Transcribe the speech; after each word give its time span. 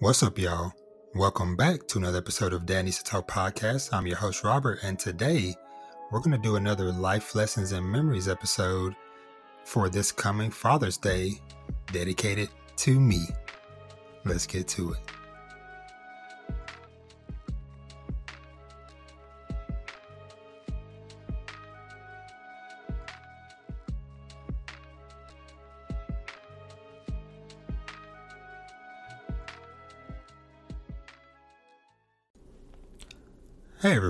What's 0.00 0.22
up, 0.22 0.38
y'all? 0.38 0.72
Welcome 1.14 1.56
back 1.56 1.86
to 1.88 1.98
another 1.98 2.16
episode 2.16 2.54
of 2.54 2.66
Needs 2.66 3.02
Talk 3.02 3.28
podcast. 3.28 3.92
I'm 3.92 4.06
your 4.06 4.16
host, 4.16 4.42
Robert, 4.42 4.78
and 4.82 4.98
today 4.98 5.54
we're 6.10 6.20
going 6.20 6.30
to 6.30 6.38
do 6.38 6.56
another 6.56 6.90
life 6.90 7.34
lessons 7.34 7.72
and 7.72 7.86
memories 7.86 8.26
episode 8.26 8.96
for 9.66 9.90
this 9.90 10.10
coming 10.10 10.50
Father's 10.50 10.96
Day 10.96 11.32
dedicated 11.92 12.48
to 12.76 12.98
me. 12.98 13.26
Let's 14.24 14.46
get 14.46 14.66
to 14.68 14.92
it. 14.92 15.19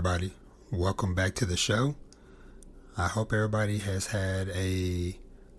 Everybody. 0.01 0.33
Welcome 0.71 1.15
back 1.15 1.35
to 1.35 1.45
the 1.45 1.59
show. 1.59 1.95
I 2.97 3.07
hope 3.07 3.35
everybody 3.35 3.77
has 3.81 4.07
had 4.07 4.49
a 4.49 5.19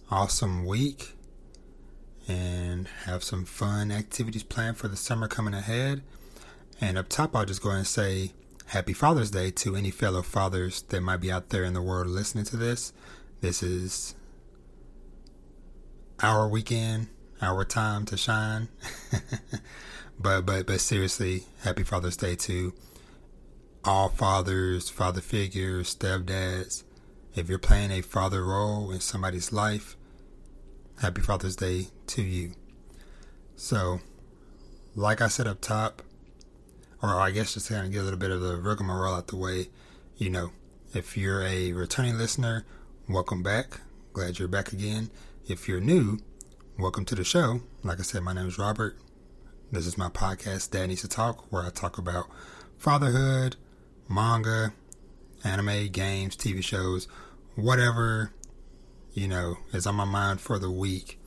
awesome 0.09 0.65
week 0.65 1.13
and 2.27 2.87
have 3.05 3.23
some 3.23 3.45
fun 3.45 3.91
activities 3.91 4.41
planned 4.41 4.77
for 4.77 4.87
the 4.87 4.97
summer 4.97 5.27
coming 5.27 5.53
ahead. 5.53 6.01
And 6.79 6.97
up 6.97 7.07
top, 7.07 7.35
I'll 7.35 7.45
just 7.45 7.61
go 7.61 7.69
and 7.69 7.85
say 7.85 8.31
Happy 8.65 8.93
Father's 8.93 9.29
Day 9.29 9.51
to 9.51 9.75
any 9.75 9.91
fellow 9.91 10.23
fathers 10.23 10.81
that 10.89 11.01
might 11.01 11.17
be 11.17 11.31
out 11.31 11.49
there 11.49 11.63
in 11.63 11.75
the 11.75 11.81
world 11.83 12.07
listening 12.07 12.45
to 12.45 12.57
this. 12.57 12.93
This 13.41 13.61
is 13.61 14.15
our 16.19 16.47
weekend, 16.47 17.09
our 17.43 17.63
time 17.63 18.05
to 18.07 18.17
shine. 18.17 18.69
but 20.19 20.47
but 20.47 20.65
but 20.65 20.79
seriously, 20.79 21.43
Happy 21.61 21.83
Father's 21.83 22.17
Day 22.17 22.35
to 22.37 22.73
all 23.83 24.09
fathers, 24.09 24.89
father 24.89 25.21
figures, 25.21 25.95
stepdads. 25.95 26.83
If 27.35 27.49
you're 27.49 27.59
playing 27.59 27.91
a 27.91 28.01
father 28.01 28.43
role 28.45 28.91
in 28.91 28.99
somebody's 28.99 29.51
life, 29.51 29.95
happy 31.01 31.21
Father's 31.21 31.55
Day 31.55 31.87
to 32.07 32.21
you. 32.21 32.51
So, 33.55 34.01
like 34.95 35.21
I 35.21 35.27
said 35.27 35.47
up 35.47 35.61
top, 35.61 36.03
or 37.01 37.19
I 37.19 37.31
guess 37.31 37.53
just 37.53 37.69
kind 37.69 37.85
of 37.85 37.91
get 37.91 38.01
a 38.01 38.03
little 38.03 38.19
bit 38.19 38.31
of 38.31 38.41
the 38.41 38.57
rigmarole 38.57 39.15
out 39.15 39.27
the 39.27 39.37
way, 39.37 39.69
you 40.17 40.29
know, 40.29 40.51
if 40.93 41.17
you're 41.17 41.41
a 41.43 41.71
returning 41.71 42.17
listener, 42.17 42.65
welcome 43.09 43.41
back. 43.41 43.79
Glad 44.13 44.37
you're 44.37 44.47
back 44.47 44.73
again. 44.73 45.09
If 45.47 45.67
you're 45.67 45.79
new, 45.79 46.19
welcome 46.77 47.05
to 47.05 47.15
the 47.15 47.23
show. 47.23 47.61
Like 47.81 47.99
I 47.99 48.03
said, 48.03 48.21
my 48.21 48.33
name 48.33 48.47
is 48.47 48.59
Robert. 48.59 48.97
This 49.71 49.87
is 49.87 49.97
my 49.97 50.09
podcast, 50.09 50.71
Dad 50.71 50.87
Needs 50.87 51.01
to 51.01 51.07
Talk, 51.07 51.51
where 51.51 51.63
I 51.63 51.69
talk 51.69 51.97
about 51.97 52.25
fatherhood, 52.77 53.55
manga, 54.11 54.73
anime, 55.43 55.87
games, 55.87 56.35
TV 56.35 56.63
shows, 56.63 57.07
whatever, 57.55 58.31
you 59.13 59.27
know, 59.27 59.57
is 59.73 59.87
on 59.87 59.95
my 59.95 60.05
mind 60.05 60.41
for 60.41 60.59
the 60.59 60.71
week. 60.71 61.19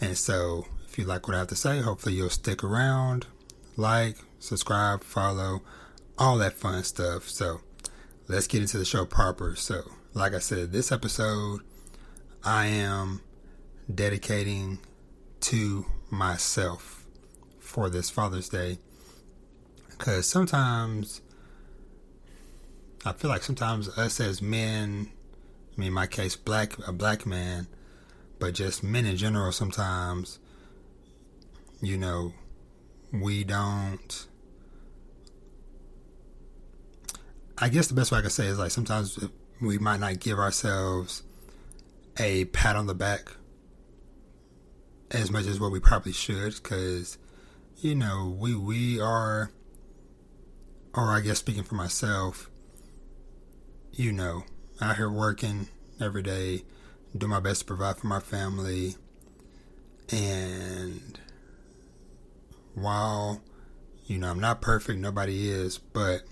And 0.00 0.16
so, 0.16 0.66
if 0.86 0.98
you 0.98 1.04
like 1.04 1.26
what 1.26 1.34
I 1.34 1.38
have 1.38 1.48
to 1.48 1.56
say, 1.56 1.80
hopefully 1.80 2.14
you'll 2.14 2.30
stick 2.30 2.62
around, 2.62 3.26
like, 3.76 4.16
subscribe, 4.38 5.02
follow, 5.02 5.62
all 6.18 6.38
that 6.38 6.52
fun 6.52 6.82
stuff. 6.84 7.28
So, 7.28 7.60
let's 8.28 8.46
get 8.46 8.62
into 8.62 8.78
the 8.78 8.84
show 8.84 9.04
proper. 9.04 9.56
So, 9.56 9.82
like 10.12 10.34
I 10.34 10.38
said, 10.38 10.72
this 10.72 10.92
episode 10.92 11.62
I 12.44 12.66
am 12.66 13.22
dedicating 13.92 14.78
to 15.40 15.86
myself 16.10 17.06
for 17.58 17.88
this 17.88 18.10
Father's 18.10 18.48
Day. 18.48 18.78
Because 19.88 20.28
sometimes 20.28 21.20
I 23.06 23.12
feel 23.12 23.30
like 23.30 23.42
sometimes 23.42 23.88
us 23.98 24.18
as 24.18 24.40
men, 24.40 25.10
I 25.76 25.80
mean, 25.80 25.88
in 25.88 25.92
my 25.92 26.06
case, 26.06 26.36
black 26.36 26.76
a 26.86 26.92
black 26.92 27.26
man, 27.26 27.66
but 28.38 28.54
just 28.54 28.82
men 28.82 29.04
in 29.04 29.16
general, 29.16 29.52
sometimes, 29.52 30.38
you 31.82 31.98
know, 31.98 32.32
we 33.12 33.44
don't. 33.44 34.26
I 37.58 37.68
guess 37.68 37.88
the 37.88 37.94
best 37.94 38.10
way 38.10 38.18
I 38.18 38.22
can 38.22 38.30
say 38.30 38.46
is 38.46 38.58
like 38.58 38.70
sometimes 38.70 39.22
we 39.60 39.78
might 39.78 40.00
not 40.00 40.18
give 40.18 40.38
ourselves 40.38 41.22
a 42.18 42.46
pat 42.46 42.74
on 42.74 42.86
the 42.86 42.94
back 42.94 43.36
as 45.10 45.30
much 45.30 45.46
as 45.46 45.60
what 45.60 45.70
we 45.70 45.78
probably 45.78 46.12
should, 46.12 46.54
because 46.54 47.18
you 47.76 47.94
know 47.94 48.34
we 48.38 48.54
we 48.54 48.98
are, 48.98 49.50
or 50.94 51.12
I 51.12 51.20
guess 51.20 51.38
speaking 51.38 51.64
for 51.64 51.74
myself 51.74 52.50
you 53.96 54.12
know, 54.12 54.44
out 54.80 54.96
here 54.96 55.10
working 55.10 55.68
every 56.00 56.22
day, 56.22 56.62
do 57.16 57.28
my 57.28 57.40
best 57.40 57.60
to 57.60 57.66
provide 57.66 57.96
for 57.96 58.08
my 58.08 58.20
family. 58.20 58.96
And 60.10 61.18
while, 62.74 63.40
you 64.06 64.18
know, 64.18 64.30
I'm 64.30 64.40
not 64.40 64.60
perfect, 64.60 64.98
nobody 64.98 65.48
is, 65.48 65.78
but, 65.78 66.22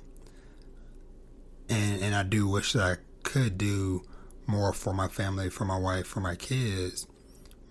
and, 1.69 2.03
and 2.03 2.15
I 2.15 2.25
do 2.25 2.49
wish 2.49 2.73
that 2.73 2.83
I 2.83 2.97
could 3.23 3.59
do 3.59 4.03
more 4.47 4.73
for 4.73 4.93
my 4.93 5.09
family, 5.09 5.49
for 5.49 5.65
my 5.65 5.79
wife, 5.79 6.07
for 6.07 6.21
my 6.21 6.35
kids, 6.35 7.07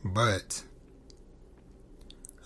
but 0.04 0.64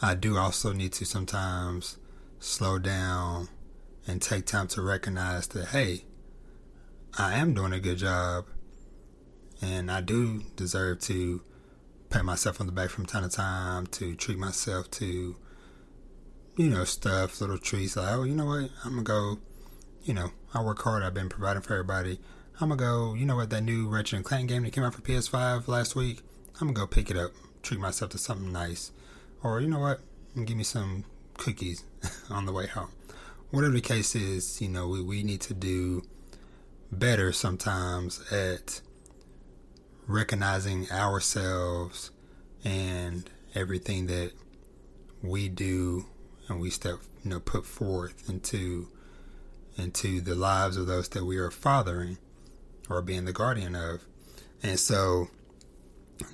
I 0.01 0.15
do 0.15 0.37
also 0.37 0.73
need 0.73 0.93
to 0.93 1.05
sometimes 1.05 1.97
slow 2.39 2.79
down 2.79 3.49
and 4.07 4.21
take 4.21 4.45
time 4.45 4.67
to 4.69 4.81
recognize 4.81 5.47
that, 5.47 5.67
hey, 5.67 6.05
I 7.17 7.35
am 7.35 7.53
doing 7.53 7.71
a 7.71 7.79
good 7.79 7.97
job, 7.97 8.45
and 9.61 9.89
I 9.89 10.01
do 10.01 10.43
deserve 10.57 10.99
to 11.01 11.41
pat 12.09 12.25
myself 12.25 12.59
on 12.59 12.67
the 12.67 12.73
back 12.73 12.89
from 12.89 13.05
time 13.05 13.23
to 13.23 13.33
time 13.33 13.87
to 13.87 14.15
treat 14.15 14.37
myself 14.37 14.91
to, 14.91 15.37
you 16.57 16.69
know, 16.69 16.83
stuff, 16.83 17.39
little 17.39 17.57
treats 17.57 17.95
like, 17.95 18.13
oh, 18.13 18.23
you 18.23 18.35
know 18.35 18.45
what, 18.45 18.69
I'm 18.83 19.01
gonna 19.01 19.03
go, 19.03 19.37
you 20.03 20.13
know, 20.13 20.31
I 20.53 20.61
work 20.61 20.81
hard. 20.81 21.03
I've 21.03 21.13
been 21.13 21.29
providing 21.29 21.61
for 21.61 21.71
everybody. 21.75 22.19
I'm 22.59 22.67
gonna 22.67 22.75
go, 22.75 23.13
you 23.13 23.25
know 23.25 23.37
what, 23.37 23.49
that 23.49 23.63
new 23.63 23.87
Ratchet 23.87 24.17
and 24.17 24.25
Clank 24.25 24.49
game 24.49 24.63
that 24.63 24.73
came 24.73 24.83
out 24.83 24.93
for 24.93 25.01
PS5 25.01 25.69
last 25.69 25.95
week. 25.95 26.19
I'm 26.59 26.67
gonna 26.67 26.73
go 26.73 26.85
pick 26.85 27.09
it 27.09 27.15
up, 27.15 27.31
treat 27.63 27.79
myself 27.79 28.11
to 28.11 28.17
something 28.17 28.51
nice, 28.51 28.91
or 29.41 29.61
you 29.61 29.69
know 29.69 29.79
what, 29.79 30.01
give 30.43 30.57
me 30.57 30.65
some 30.65 31.05
cookies 31.37 31.85
on 32.29 32.45
the 32.45 32.51
way 32.51 32.67
home. 32.67 32.91
Whatever 33.51 33.75
the 33.75 33.81
case 33.81 34.15
is, 34.15 34.59
you 34.61 34.67
know, 34.67 34.89
we, 34.89 35.01
we 35.01 35.23
need 35.23 35.39
to 35.41 35.53
do 35.53 36.03
better 36.99 37.31
sometimes 37.31 38.21
at 38.31 38.81
recognizing 40.07 40.89
ourselves 40.91 42.11
and 42.63 43.29
everything 43.53 44.07
that 44.07 44.31
we 45.21 45.49
do 45.49 46.05
and 46.47 46.59
we 46.59 46.69
step 46.69 46.95
you 47.23 47.29
know 47.31 47.39
put 47.39 47.65
forth 47.65 48.29
into 48.29 48.87
into 49.77 50.21
the 50.21 50.35
lives 50.35 50.77
of 50.77 50.87
those 50.87 51.09
that 51.09 51.25
we 51.25 51.37
are 51.37 51.51
fathering 51.51 52.17
or 52.89 53.01
being 53.01 53.25
the 53.25 53.33
guardian 53.33 53.75
of. 53.75 54.05
And 54.63 54.79
so 54.79 55.27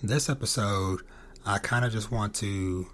this 0.03 0.29
episode 0.29 1.01
i 1.45 1.57
kind 1.57 1.83
of 1.83 1.91
just 1.91 2.11
want 2.11 2.35
to 2.35 2.87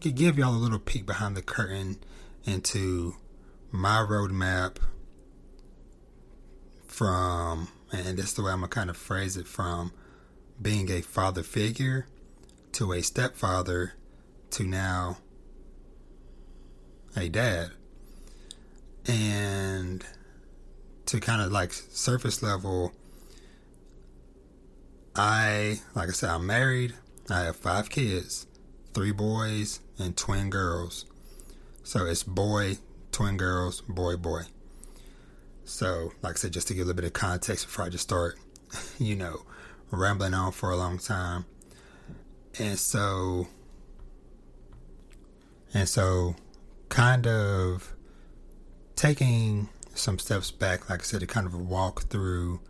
give 0.00 0.38
y'all 0.38 0.54
a 0.54 0.56
little 0.56 0.78
peek 0.78 1.06
behind 1.06 1.36
the 1.36 1.42
curtain 1.42 1.98
into 2.44 3.14
my 3.70 3.96
roadmap 3.96 4.76
from, 6.98 7.68
and 7.92 8.18
this 8.18 8.26
is 8.26 8.34
the 8.34 8.42
way 8.42 8.50
I'm 8.50 8.58
going 8.58 8.70
to 8.70 8.74
kind 8.74 8.90
of 8.90 8.96
phrase 8.96 9.36
it 9.36 9.46
from 9.46 9.92
being 10.60 10.90
a 10.90 11.00
father 11.00 11.44
figure 11.44 12.08
to 12.72 12.92
a 12.92 13.02
stepfather 13.02 13.92
to 14.50 14.64
now 14.64 15.18
a 17.16 17.28
dad. 17.28 17.70
And 19.06 20.04
to 21.06 21.20
kind 21.20 21.40
of 21.40 21.52
like 21.52 21.72
surface 21.72 22.42
level, 22.42 22.92
I, 25.14 25.78
like 25.94 26.08
I 26.08 26.12
said, 26.12 26.30
I'm 26.30 26.46
married. 26.46 26.94
I 27.30 27.42
have 27.42 27.54
five 27.54 27.90
kids 27.90 28.46
three 28.92 29.12
boys 29.12 29.78
and 30.00 30.16
twin 30.16 30.50
girls. 30.50 31.06
So 31.84 32.06
it's 32.06 32.24
boy, 32.24 32.78
twin 33.12 33.36
girls, 33.36 33.82
boy, 33.82 34.16
boy. 34.16 34.42
So, 35.68 36.12
like 36.22 36.34
I 36.34 36.36
said, 36.36 36.52
just 36.52 36.68
to 36.68 36.74
give 36.74 36.82
a 36.82 36.86
little 36.86 36.96
bit 36.96 37.04
of 37.04 37.12
context 37.12 37.66
before 37.66 37.84
I 37.84 37.88
just 37.88 38.04
start, 38.04 38.38
you 38.98 39.16
know, 39.16 39.42
rambling 39.90 40.34
on 40.34 40.52
for 40.52 40.70
a 40.70 40.76
long 40.76 40.98
time. 40.98 41.44
And 42.58 42.78
so, 42.78 43.46
and 45.74 45.88
so, 45.88 46.34
kind 46.88 47.26
of 47.26 47.94
taking 48.96 49.68
some 49.94 50.18
steps 50.18 50.50
back, 50.50 50.88
like 50.88 51.00
I 51.00 51.04
said, 51.04 51.20
to 51.20 51.26
kind 51.26 51.46
of 51.46 51.54
walk 51.54 52.04
through 52.04 52.60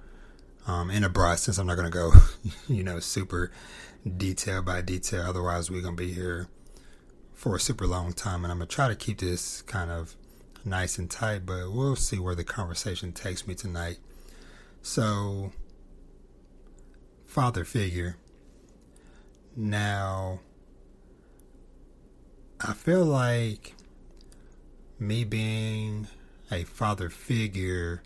um, 0.67 0.91
in 0.91 1.05
a 1.05 1.09
broad 1.09 1.39
sense. 1.39 1.59
I'm 1.59 1.67
not 1.67 1.77
going 1.77 1.91
to 1.91 1.97
go, 1.97 2.13
you 2.69 2.83
know, 2.83 2.99
super 2.99 3.53
detail 4.17 4.63
by 4.63 4.81
detail. 4.83 5.23
Otherwise, 5.23 5.71
we're 5.71 5.83
going 5.83 5.97
to 5.97 6.03
be 6.03 6.13
here 6.13 6.49
for 7.39 7.55
a 7.55 7.61
super 7.61 7.87
long 7.87 8.13
time, 8.13 8.45
and 8.45 8.51
I'm 8.51 8.59
gonna 8.59 8.67
try 8.67 8.89
to 8.89 8.97
keep 8.97 9.19
this 9.19 9.63
kind 9.63 9.93
of 9.93 10.17
nice 10.65 10.99
and 10.99 11.11
tight, 11.11 11.47
but 11.47 11.73
we'll 11.73 11.97
see 11.97 12.19
where 12.19 12.35
the 12.35 12.45
conversation 12.45 13.13
takes 13.13 13.47
me 13.47 13.55
tonight. 13.55 13.99
So, 14.83 15.53
father 17.27 17.65
figure. 17.65 18.17
Now, 19.57 20.41
I 22.61 22.73
feel 22.73 23.05
like 23.05 23.75
me 24.99 25.25
being 25.25 26.09
a 26.51 26.65
father 26.65 27.11
figure 27.11 28.03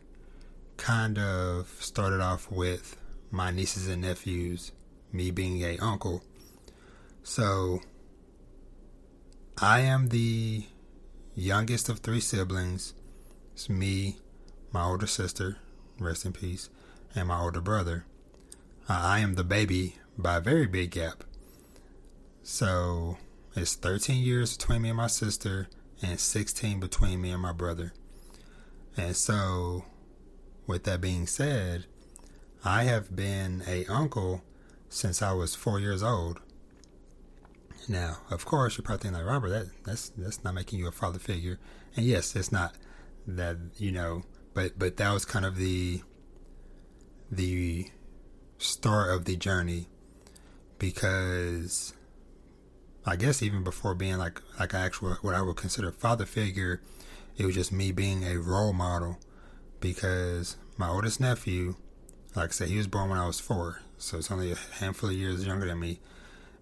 kind 0.76 1.18
of 1.18 1.68
started 1.80 2.20
off 2.20 2.50
with 2.50 2.96
my 3.30 3.50
nieces 3.50 3.88
and 3.88 4.02
nephews, 4.02 4.72
me 5.12 5.30
being 5.30 5.62
a 5.62 5.78
uncle. 5.78 6.22
So 7.22 7.80
I 9.58 9.80
am 9.80 10.08
the 10.08 10.64
youngest 11.34 11.88
of 11.88 12.00
three 12.00 12.20
siblings. 12.20 12.94
It's 13.54 13.68
me, 13.68 14.18
my 14.72 14.84
older 14.84 15.06
sister, 15.06 15.58
rest 15.98 16.24
in 16.24 16.32
peace, 16.32 16.68
and 17.14 17.28
my 17.28 17.40
older 17.40 17.60
brother. 17.60 18.04
Uh, 18.88 18.98
I 19.00 19.20
am 19.20 19.34
the 19.34 19.44
baby 19.44 19.96
by 20.18 20.36
a 20.36 20.40
very 20.40 20.66
big 20.66 20.90
gap. 20.90 21.24
So 22.42 23.18
it's 23.54 23.74
13 23.74 24.22
years 24.22 24.56
between 24.56 24.82
me 24.82 24.88
and 24.90 24.96
my 24.96 25.06
sister, 25.06 25.68
and 26.02 26.18
16 26.18 26.80
between 26.80 27.20
me 27.20 27.30
and 27.30 27.40
my 27.40 27.52
brother. 27.52 27.92
And 28.96 29.16
so, 29.16 29.84
with 30.66 30.84
that 30.84 31.00
being 31.00 31.26
said, 31.26 31.86
I 32.64 32.84
have 32.84 33.14
been 33.14 33.62
a 33.66 33.86
uncle 33.86 34.42
since 34.88 35.22
I 35.22 35.32
was 35.32 35.54
four 35.54 35.80
years 35.80 36.02
old. 36.02 36.40
Now, 37.88 38.18
of 38.30 38.44
course, 38.44 38.76
you're 38.76 38.84
probably 38.84 39.02
thinking 39.02 39.18
like 39.20 39.30
Robert, 39.30 39.48
that 39.50 39.66
that's 39.84 40.10
that's 40.10 40.44
not 40.44 40.54
making 40.54 40.78
you 40.78 40.88
a 40.88 40.92
father 40.92 41.18
figure. 41.18 41.58
And 41.96 42.06
yes, 42.06 42.36
it's 42.36 42.52
not 42.52 42.74
that 43.26 43.56
you 43.76 43.92
know, 43.92 44.22
but 44.54 44.78
but 44.78 44.96
that 44.98 45.12
was 45.12 45.24
kind 45.24 45.44
of 45.44 45.56
the 45.56 46.02
the 47.30 47.90
start 48.58 49.10
of 49.10 49.24
the 49.24 49.36
journey 49.36 49.88
because 50.78 51.94
I 53.04 53.16
guess 53.16 53.42
even 53.42 53.64
before 53.64 53.94
being 53.94 54.18
like 54.18 54.40
like 54.60 54.72
an 54.74 54.80
actual 54.80 55.14
what 55.22 55.34
I 55.34 55.42
would 55.42 55.56
consider 55.56 55.90
father 55.90 56.26
figure, 56.26 56.80
it 57.36 57.46
was 57.46 57.54
just 57.54 57.72
me 57.72 57.90
being 57.90 58.24
a 58.24 58.38
role 58.38 58.72
model 58.72 59.18
because 59.80 60.56
my 60.76 60.88
oldest 60.88 61.20
nephew, 61.20 61.74
like 62.36 62.50
I 62.50 62.52
said, 62.52 62.68
he 62.68 62.76
was 62.76 62.86
born 62.86 63.10
when 63.10 63.18
I 63.18 63.26
was 63.26 63.40
four, 63.40 63.80
so 63.98 64.18
it's 64.18 64.30
only 64.30 64.52
a 64.52 64.56
handful 64.78 65.10
of 65.10 65.16
years 65.16 65.44
younger 65.44 65.66
than 65.66 65.80
me, 65.80 66.00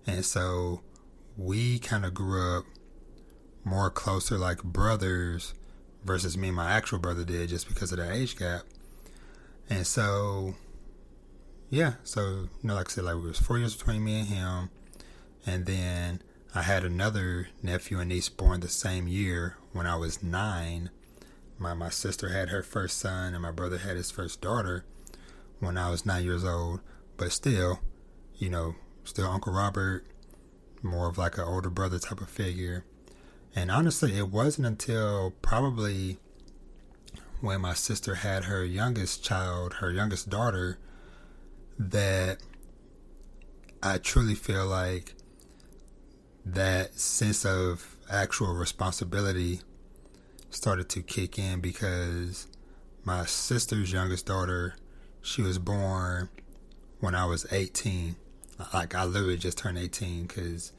and 0.07 0.25
so 0.25 0.81
we 1.41 1.79
kind 1.79 2.05
of 2.05 2.13
grew 2.13 2.59
up 2.59 2.67
more 3.65 3.89
closer 3.89 4.37
like 4.37 4.63
brothers 4.63 5.55
versus 6.05 6.37
me 6.37 6.49
and 6.49 6.57
my 6.57 6.71
actual 6.71 6.99
brother 6.99 7.25
did 7.25 7.49
just 7.49 7.67
because 7.67 7.93
of 7.93 7.99
that 7.99 8.13
age 8.13 8.37
gap, 8.37 8.63
and 9.71 9.87
so 9.87 10.55
yeah, 11.71 11.95
so 12.05 12.21
you 12.21 12.49
know, 12.63 12.75
like 12.75 12.89
I 12.89 12.93
said, 12.93 13.05
like 13.05 13.15
it 13.15 13.23
was 13.23 13.39
four 13.39 13.59
years 13.59 13.75
between 13.75 14.05
me 14.05 14.21
and 14.21 14.29
him, 14.29 14.71
and 15.47 15.65
then 15.65 16.23
I 16.55 16.63
had 16.63 16.85
another 16.85 17.49
nephew 17.63 18.01
and 18.01 18.11
niece 18.11 18.29
born 18.29 18.61
the 18.61 18.69
same 18.69 19.09
year 19.09 19.57
when 19.73 19.87
I 19.87 19.97
was 19.97 20.23
nine. 20.23 20.91
My 21.59 21.73
my 21.73 21.89
sister 21.89 22.29
had 22.31 22.51
her 22.51 22.63
first 22.63 22.99
son 22.99 23.33
and 23.33 23.43
my 23.43 23.51
brother 23.51 23.79
had 23.79 23.97
his 23.97 24.11
first 24.11 24.43
daughter 24.43 24.85
when 25.59 25.79
I 25.79 25.91
was 25.91 26.05
nine 26.05 26.25
years 26.25 26.45
old. 26.45 26.81
But 27.17 27.33
still, 27.33 27.81
you 28.37 28.51
know, 28.51 28.75
still 29.05 29.27
Uncle 29.27 29.53
Robert, 29.53 30.05
more 30.83 31.09
of 31.09 31.19
like 31.19 31.39
an 31.39 31.45
older 31.45 31.71
brother 31.71 31.99
type 31.99 32.21
of 32.21 32.29
figure. 32.29 32.85
And 33.55 33.71
honestly, 33.71 34.17
it 34.17 34.29
wasn't 34.29 34.67
until 34.67 35.35
probably 35.43 36.19
when 37.41 37.61
my 37.61 37.75
sister 37.75 38.17
had 38.17 38.45
her 38.45 38.65
youngest 38.65 39.25
child, 39.25 39.75
her 39.75 39.91
youngest 39.91 40.29
daughter, 40.29 40.79
that 41.79 42.39
I 43.83 43.99
truly 43.99 44.35
feel 44.35 44.67
like 44.67 45.15
that 46.45 46.99
sense 46.99 47.45
of 47.45 47.97
actual 48.11 48.55
responsibility 48.55 49.61
started 50.51 50.89
to 50.91 51.03
kick 51.03 51.39
in 51.39 51.61
because 51.61 52.47
my 53.05 53.25
sister's 53.25 53.93
youngest 53.93 54.27
daughter, 54.27 54.75
she 55.23 55.43
was 55.43 55.59
born 55.59 56.29
when 56.99 57.15
I 57.15 57.25
was 57.25 57.47
18. 57.51 58.17
Like 58.73 58.95
I 58.95 59.05
literally 59.05 59.37
just 59.37 59.59
turned 59.59 59.79
18 59.79 60.27
because 60.27 60.73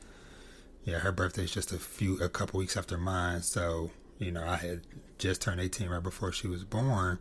yeah, 0.83 0.99
her 0.99 1.11
birthday 1.11 1.43
is 1.43 1.51
just 1.51 1.71
a 1.71 1.77
few 1.77 2.17
a 2.21 2.29
couple 2.29 2.59
weeks 2.59 2.77
after 2.77 2.97
mine. 2.97 3.41
So 3.41 3.91
you 4.17 4.31
know, 4.31 4.43
I 4.45 4.57
had 4.57 4.81
just 5.17 5.41
turned 5.41 5.59
18 5.59 5.89
right 5.89 6.03
before 6.03 6.31
she 6.31 6.47
was 6.47 6.63
born, 6.63 7.19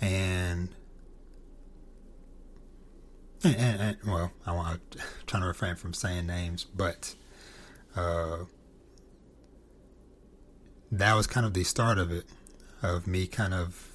and 0.00 0.70
and, 3.44 3.56
and, 3.56 3.80
and 3.80 3.96
well, 4.06 4.32
I 4.46 4.52
want 4.52 4.80
I'm 4.96 5.26
trying 5.26 5.42
to 5.42 5.48
refrain 5.48 5.76
from 5.76 5.94
saying 5.94 6.26
names, 6.26 6.64
but 6.64 7.14
uh, 7.96 8.44
that 10.90 11.14
was 11.14 11.26
kind 11.26 11.46
of 11.46 11.54
the 11.54 11.64
start 11.64 11.98
of 11.98 12.10
it, 12.10 12.24
of 12.82 13.06
me 13.06 13.26
kind 13.26 13.54
of 13.54 13.88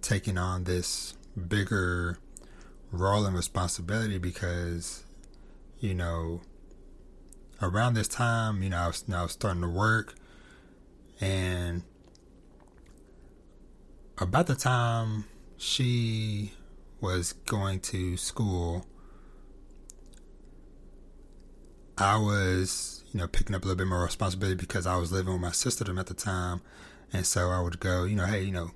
taking 0.00 0.36
on 0.38 0.64
this 0.64 1.16
bigger 1.48 2.18
role 2.92 3.24
and 3.24 3.34
responsibility 3.34 4.18
because, 4.18 5.02
you 5.80 5.94
know, 5.94 6.42
around 7.60 7.94
this 7.94 8.08
time, 8.08 8.62
you 8.62 8.70
know, 8.70 8.76
I 8.76 8.86
was, 8.86 9.04
I 9.12 9.22
was 9.22 9.32
starting 9.32 9.62
to 9.62 9.68
work 9.68 10.14
and 11.20 11.82
about 14.18 14.46
the 14.46 14.54
time 14.54 15.24
she 15.56 16.52
was 17.00 17.32
going 17.32 17.80
to 17.80 18.16
school, 18.16 18.86
I 21.98 22.16
was 22.16 23.02
you 23.12 23.20
know, 23.20 23.28
picking 23.28 23.54
up 23.54 23.62
a 23.62 23.66
little 23.66 23.76
bit 23.76 23.86
more 23.86 24.02
responsibility 24.02 24.56
because 24.56 24.86
I 24.86 24.96
was 24.96 25.12
living 25.12 25.32
with 25.32 25.42
my 25.42 25.52
sister 25.52 25.84
at 25.98 26.06
the 26.06 26.14
time. 26.14 26.62
And 27.12 27.26
so 27.26 27.50
I 27.50 27.60
would 27.60 27.78
go, 27.78 28.04
you 28.04 28.16
know, 28.16 28.24
hey, 28.24 28.42
you 28.42 28.52
know, 28.52 28.70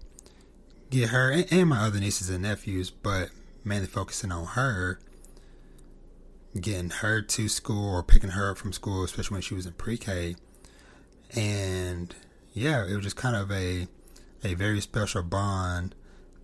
get 0.90 1.08
her 1.08 1.30
and, 1.30 1.46
and 1.50 1.70
my 1.70 1.86
other 1.86 1.98
nieces 1.98 2.28
and 2.28 2.42
nephews, 2.42 2.90
but 2.90 3.30
mainly 3.66 3.86
focusing 3.86 4.32
on 4.32 4.46
her, 4.46 4.98
getting 6.58 6.90
her 6.90 7.20
to 7.20 7.48
school 7.48 7.94
or 7.96 8.02
picking 8.02 8.30
her 8.30 8.52
up 8.52 8.58
from 8.58 8.72
school, 8.72 9.04
especially 9.04 9.34
when 9.34 9.42
she 9.42 9.54
was 9.54 9.66
in 9.66 9.72
pre 9.72 9.98
K. 9.98 10.36
And 11.34 12.14
yeah, 12.52 12.86
it 12.86 12.94
was 12.94 13.04
just 13.04 13.16
kind 13.16 13.36
of 13.36 13.50
a 13.50 13.88
a 14.44 14.54
very 14.54 14.80
special 14.80 15.22
bond 15.22 15.94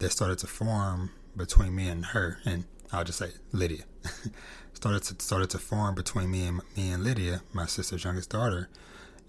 that 0.00 0.11
started 0.11 0.38
to 0.38 0.47
form 0.47 1.12
between 1.37 1.75
me 1.75 1.88
and 1.88 2.06
her. 2.06 2.38
And 2.44 2.64
I'll 2.92 3.04
just 3.04 3.18
say 3.18 3.30
Lydia. 3.52 3.85
started 4.75 5.02
to 5.04 5.25
started 5.25 5.49
to 5.50 5.58
form 5.58 5.94
between 5.94 6.28
me 6.28 6.44
and 6.44 6.61
me 6.76 6.90
and 6.90 7.04
Lydia, 7.04 7.42
my 7.52 7.66
sister's 7.66 8.02
youngest 8.02 8.30
daughter, 8.30 8.68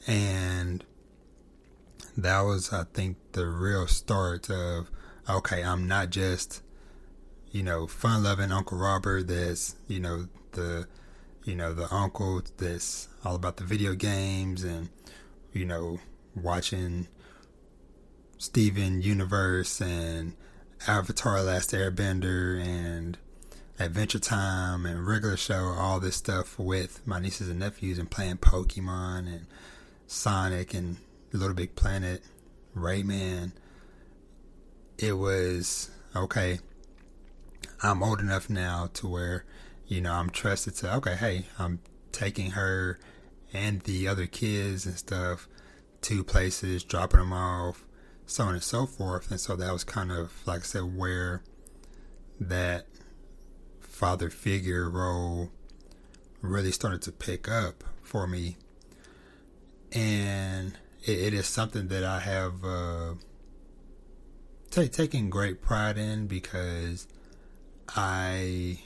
and 0.07 0.83
that 2.17 2.41
was, 2.41 2.73
I 2.73 2.85
think, 2.93 3.17
the 3.33 3.45
real 3.45 3.85
start 3.85 4.49
of 4.49 4.89
okay, 5.29 5.63
I'm 5.63 5.87
not 5.87 6.09
just 6.09 6.62
you 7.53 7.61
know 7.63 7.87
fun 7.87 8.23
loving 8.23 8.51
Uncle 8.51 8.77
Robert. 8.77 9.27
That's 9.27 9.75
you 9.87 10.01
know 10.01 10.27
the 10.51 10.87
you 11.45 11.55
know 11.55 11.73
the 11.73 11.93
uncle 11.93 12.41
that's 12.57 13.07
all 13.23 13.35
about 13.35 13.57
the 13.57 13.63
video 13.63 13.93
games 13.93 14.63
and 14.63 14.89
you 15.53 15.63
know 15.63 15.99
watching 16.35 17.07
Steven 18.39 19.01
Universe 19.01 19.79
and 19.79 20.33
Avatar: 20.87 21.43
Last 21.43 21.71
Airbender 21.71 22.59
and 22.59 23.19
Adventure 23.79 24.19
Time 24.19 24.85
and 24.85 25.07
regular 25.07 25.37
show, 25.37 25.75
all 25.77 25.99
this 25.99 26.15
stuff 26.15 26.57
with 26.57 27.05
my 27.05 27.19
nieces 27.19 27.49
and 27.49 27.59
nephews 27.59 27.99
and 27.99 28.09
playing 28.09 28.37
Pokemon 28.37 29.27
and 29.27 29.45
Sonic 30.07 30.73
and 30.73 30.97
Little 31.31 31.55
Big 31.55 31.75
Planet, 31.75 32.23
Rayman. 32.75 33.51
It 34.97 35.13
was 35.13 35.91
okay. 36.15 36.59
I'm 37.83 38.01
old 38.01 38.21
enough 38.21 38.49
now 38.49 38.89
to 38.93 39.07
where, 39.07 39.43
you 39.87 39.99
know, 39.99 40.13
I'm 40.13 40.29
trusted 40.29 40.75
to, 40.75 40.95
okay, 40.95 41.15
hey, 41.15 41.45
I'm 41.59 41.79
taking 42.13 42.51
her 42.51 42.97
and 43.51 43.81
the 43.81 44.07
other 44.07 44.25
kids 44.25 44.85
and 44.85 44.97
stuff 44.97 45.49
to 46.03 46.23
places, 46.23 46.83
dropping 46.85 47.19
them 47.19 47.33
off, 47.33 47.83
so 48.25 48.45
on 48.45 48.53
and 48.53 48.63
so 48.63 48.85
forth. 48.85 49.29
And 49.29 49.39
so 49.39 49.57
that 49.57 49.71
was 49.71 49.83
kind 49.83 50.11
of, 50.11 50.31
like 50.45 50.61
I 50.61 50.63
said, 50.63 50.97
where 50.97 51.43
that 52.39 52.87
father 53.81 54.29
figure 54.29 54.89
role 54.89 55.51
really 56.41 56.71
started 56.71 57.01
to 57.03 57.11
pick 57.11 57.49
up 57.49 57.83
for 58.01 58.27
me. 58.27 58.55
And 59.91 60.73
it, 61.03 61.19
it 61.19 61.33
is 61.33 61.47
something 61.47 61.89
that 61.89 62.03
I 62.05 62.19
have 62.21 62.63
uh, 62.63 63.13
t- 64.71 64.87
taken 64.87 65.29
great 65.29 65.61
pride 65.61 65.97
in 65.97 66.27
because 66.27 67.07
I 67.89 68.79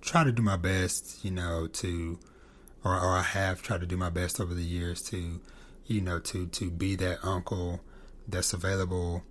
try 0.00 0.24
to 0.24 0.32
do 0.32 0.42
my 0.42 0.56
best, 0.56 1.24
you 1.24 1.30
know, 1.30 1.66
to 1.66 2.18
or, 2.84 2.92
or 2.94 3.16
I 3.16 3.22
have 3.22 3.62
tried 3.62 3.80
to 3.80 3.86
do 3.86 3.96
my 3.96 4.10
best 4.10 4.40
over 4.40 4.54
the 4.54 4.62
years 4.62 5.02
to, 5.04 5.40
you 5.86 6.00
know, 6.00 6.18
to 6.20 6.46
to 6.46 6.70
be 6.70 6.96
that 6.96 7.24
uncle 7.24 7.80
that's 8.28 8.52
available 8.52 9.22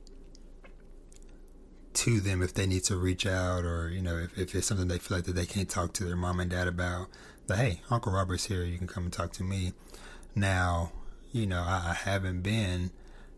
to 1.93 2.19
them 2.19 2.41
if 2.41 2.53
they 2.53 2.65
need 2.65 2.83
to 2.83 2.97
reach 2.97 3.25
out 3.25 3.63
or 3.63 3.89
you 3.89 4.01
know 4.01 4.17
if, 4.17 4.37
if 4.37 4.55
it's 4.55 4.67
something 4.67 4.87
they 4.87 4.97
feel 4.97 5.17
like 5.17 5.25
that 5.25 5.33
they 5.35 5.45
can't 5.45 5.69
talk 5.69 5.93
to 5.93 6.03
their 6.03 6.15
mom 6.15 6.39
and 6.39 6.51
dad 6.51 6.67
about. 6.67 7.07
That 7.47 7.57
hey 7.57 7.81
uncle 7.89 8.13
robert's 8.13 8.45
here. 8.45 8.63
You 8.63 8.77
can 8.77 8.87
come 8.87 9.03
and 9.03 9.13
talk 9.13 9.31
to 9.33 9.43
me. 9.43 9.73
Now 10.35 10.91
you 11.31 11.45
know 11.45 11.61
I, 11.61 11.89
I 11.89 11.93
haven't 11.93 12.41
been 12.41 12.91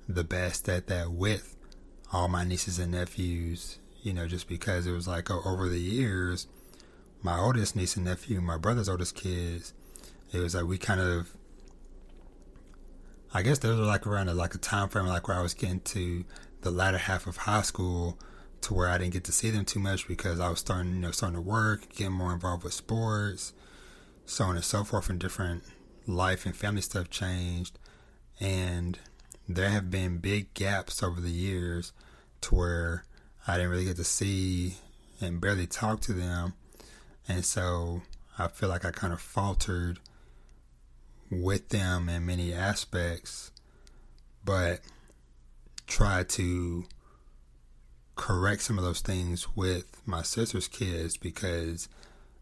the 0.08 0.24
best 0.24 0.70
at 0.70 0.88
that 0.88 1.12
with 1.12 1.56
all 2.14 2.28
my 2.28 2.44
nieces 2.44 2.80
and 2.80 2.92
nephews 2.92 3.80
you 4.06 4.14
know 4.14 4.28
just 4.28 4.48
because 4.48 4.86
it 4.88 4.92
was 4.92 5.08
like 5.08 5.30
over 5.32 5.68
the 5.68 5.80
years 5.80 6.48
my 7.22 7.40
oldest 7.40 7.76
niece 7.76 7.96
and 7.96 8.06
nephew 8.06 8.40
my 8.40 8.58
brother's 8.58 8.88
oldest 8.88 9.16
kids 9.16 9.74
it 10.32 10.40
was 10.40 10.56
like 10.56 10.66
we 10.66 10.78
kind 10.78 11.00
of 11.00 11.36
I 13.36 13.42
guess 13.42 13.60
those 13.60 13.78
were 13.78 13.86
like 13.86 14.08
around 14.08 14.30
a, 14.30 14.34
like 14.34 14.56
a 14.56 14.58
time 14.58 14.88
frame 14.88 15.08
like 15.08 15.28
where 15.28 15.36
I 15.36 15.42
was 15.42 15.54
getting 15.54 15.82
to 15.82 16.24
the 16.62 16.72
latter 16.72 16.98
half 16.98 17.28
of 17.28 17.36
high 17.36 17.64
school 17.64 18.18
to 18.62 18.74
where 18.74 18.88
I 18.88 18.98
didn't 18.98 19.12
get 19.12 19.26
to 19.26 19.34
see 19.34 19.50
them 19.50 19.66
too 19.66 19.80
much 19.80 20.08
because 20.08 20.40
I 20.40 20.48
was 20.48 20.60
starting, 20.60 20.94
you 20.94 21.00
know, 21.02 21.12
starting 21.12 21.36
to 21.36 21.42
work, 21.42 21.90
getting 21.90 22.14
more 22.14 22.32
involved 22.32 22.64
with 22.64 22.72
sports, 22.72 23.52
so 24.26 24.46
on 24.46 24.56
and 24.56 24.64
so 24.64 24.86
forth, 24.86 25.10
and 25.10 25.20
different 25.20 25.64
life 26.08 26.46
and 26.46 26.56
family 26.56 26.82
stuff 26.82 27.10
changed. 27.10 27.78
And 28.40 28.98
there 29.50 29.70
have 29.70 29.92
been 29.92 30.20
big 30.20 30.54
gaps 30.54 31.04
over 31.04 31.20
the 31.20 31.30
years 31.30 31.92
to 32.40 32.56
where 32.56 33.04
I 33.48 33.56
didn't 33.56 33.72
really 33.72 33.86
get 33.86 33.98
to 33.98 34.04
see 34.04 34.76
and 35.22 35.40
barely 35.40 35.68
talk 35.68 36.02
to 36.02 36.14
them. 36.14 36.54
And 37.28 37.46
so 37.46 38.02
I 38.38 38.48
feel 38.48 38.70
like 38.70 38.86
I 38.86 38.92
kind 38.92 39.14
of 39.14 39.22
faltered 39.22 40.00
with 41.30 41.70
them 41.70 42.10
in 42.10 42.26
many 42.26 42.54
aspects, 42.54 43.52
but 44.44 44.82
tried 45.88 46.30
to 46.30 46.86
correct 48.16 48.62
some 48.62 48.78
of 48.78 48.84
those 48.84 49.02
things 49.02 49.56
with 49.56 50.02
my 50.06 50.22
sister's 50.22 50.68
kids 50.68 51.18
because 51.18 51.90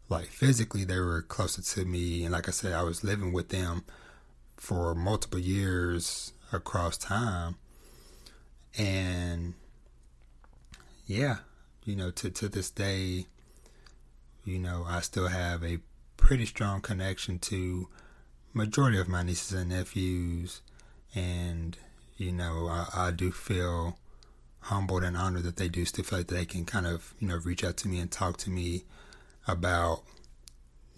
like 0.07 0.27
physically 0.27 0.83
they 0.83 0.99
were 0.99 1.23
closer 1.23 1.61
to 1.61 1.85
me 1.85 2.23
and 2.23 2.31
like 2.31 2.47
I 2.47 2.51
said 2.51 2.73
I 2.73 2.83
was 2.83 3.03
living 3.03 3.33
with 3.33 3.49
them 3.49 3.83
for 4.55 4.93
multiple 4.93 5.39
years 5.39 6.33
across 6.51 6.97
time 6.97 7.55
and 8.77 9.55
yeah 11.05 11.37
you 11.85 11.95
know 11.95 12.11
to 12.11 12.29
to 12.29 12.47
this 12.47 12.69
day 12.69 13.25
you 14.45 14.59
know 14.59 14.85
I 14.87 15.01
still 15.01 15.27
have 15.27 15.63
a 15.63 15.79
pretty 16.17 16.45
strong 16.45 16.81
connection 16.81 17.39
to 17.39 17.87
majority 18.53 18.99
of 18.99 19.07
my 19.07 19.23
nieces 19.23 19.51
and 19.51 19.69
nephews 19.69 20.61
and 21.15 21.77
you 22.17 22.31
know 22.31 22.67
I, 22.67 23.07
I 23.07 23.11
do 23.11 23.31
feel 23.31 23.97
humbled 24.63 25.03
and 25.03 25.17
honored 25.17 25.43
that 25.43 25.57
they 25.57 25.67
do 25.67 25.83
still 25.85 26.05
feel 26.05 26.19
like 26.19 26.27
they 26.27 26.45
can 26.45 26.65
kind 26.65 26.85
of, 26.85 27.13
you 27.19 27.27
know, 27.27 27.37
reach 27.37 27.63
out 27.63 27.75
to 27.77 27.87
me 27.87 27.99
and 27.99 28.09
talk 28.09 28.37
to 28.37 28.49
me 28.49 28.83
about 29.45 30.03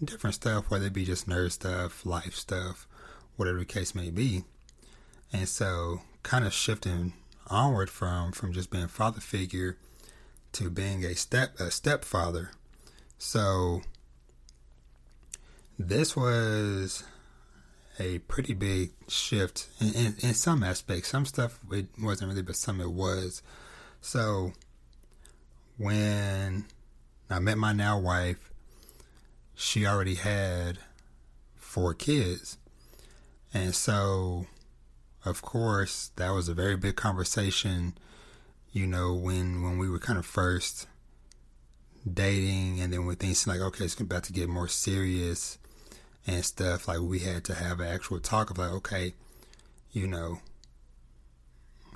different 0.02 0.34
stuff, 0.34 0.70
whether 0.70 0.86
it 0.86 0.92
be 0.92 1.04
just 1.04 1.28
nerd 1.28 1.50
stuff, 1.50 2.06
life 2.06 2.34
stuff, 2.34 2.86
whatever 3.36 3.58
the 3.58 3.64
case 3.64 3.94
may 3.94 4.10
be. 4.10 4.44
And 5.32 5.48
so 5.48 6.02
kind 6.22 6.44
of 6.44 6.52
shifting 6.52 7.12
onward 7.48 7.90
from 7.90 8.32
from 8.32 8.52
just 8.52 8.70
being 8.70 8.88
father 8.88 9.20
figure 9.20 9.76
to 10.56 10.70
being 10.70 11.04
a 11.04 11.14
step 11.14 11.58
a 11.60 11.70
stepfather. 11.70 12.50
So 13.18 13.82
this 15.78 16.16
was 16.16 17.04
a 17.98 18.18
pretty 18.20 18.54
big 18.54 18.90
shift 19.08 19.68
in, 19.80 19.94
in, 19.94 20.14
in, 20.22 20.34
some 20.34 20.62
aspects. 20.62 21.08
Some 21.08 21.24
stuff 21.24 21.58
it 21.70 21.86
wasn't 22.00 22.30
really, 22.30 22.42
but 22.42 22.56
some 22.56 22.80
it 22.80 22.90
was. 22.90 23.42
So 24.00 24.52
when 25.78 26.66
I 27.30 27.38
met 27.38 27.58
my 27.58 27.72
now 27.72 27.98
wife, 27.98 28.50
she 29.54 29.86
already 29.86 30.14
had 30.16 30.78
four 31.54 31.94
kids. 31.94 32.58
And 33.52 33.74
so, 33.74 34.46
of 35.24 35.42
course, 35.42 36.10
that 36.16 36.30
was 36.30 36.48
a 36.48 36.54
very 36.54 36.76
big 36.76 36.96
conversation, 36.96 37.96
you 38.76 38.86
know, 38.86 39.14
when, 39.14 39.62
when 39.62 39.78
we 39.78 39.88
were 39.88 39.98
kind 39.98 40.18
of 40.18 40.26
first 40.26 40.86
dating 42.12 42.78
and 42.78 42.92
then 42.92 43.06
when 43.06 43.16
things 43.16 43.46
like, 43.46 43.58
okay, 43.58 43.86
it's 43.86 43.98
about 43.98 44.24
to 44.24 44.34
get 44.34 44.50
more 44.50 44.68
serious 44.68 45.56
and 46.26 46.44
stuff, 46.44 46.86
like 46.86 47.00
we 47.00 47.20
had 47.20 47.42
to 47.42 47.54
have 47.54 47.80
an 47.80 47.86
actual 47.86 48.20
talk 48.20 48.50
of 48.50 48.58
like, 48.58 48.70
okay, 48.70 49.14
you 49.92 50.06
know, 50.06 50.40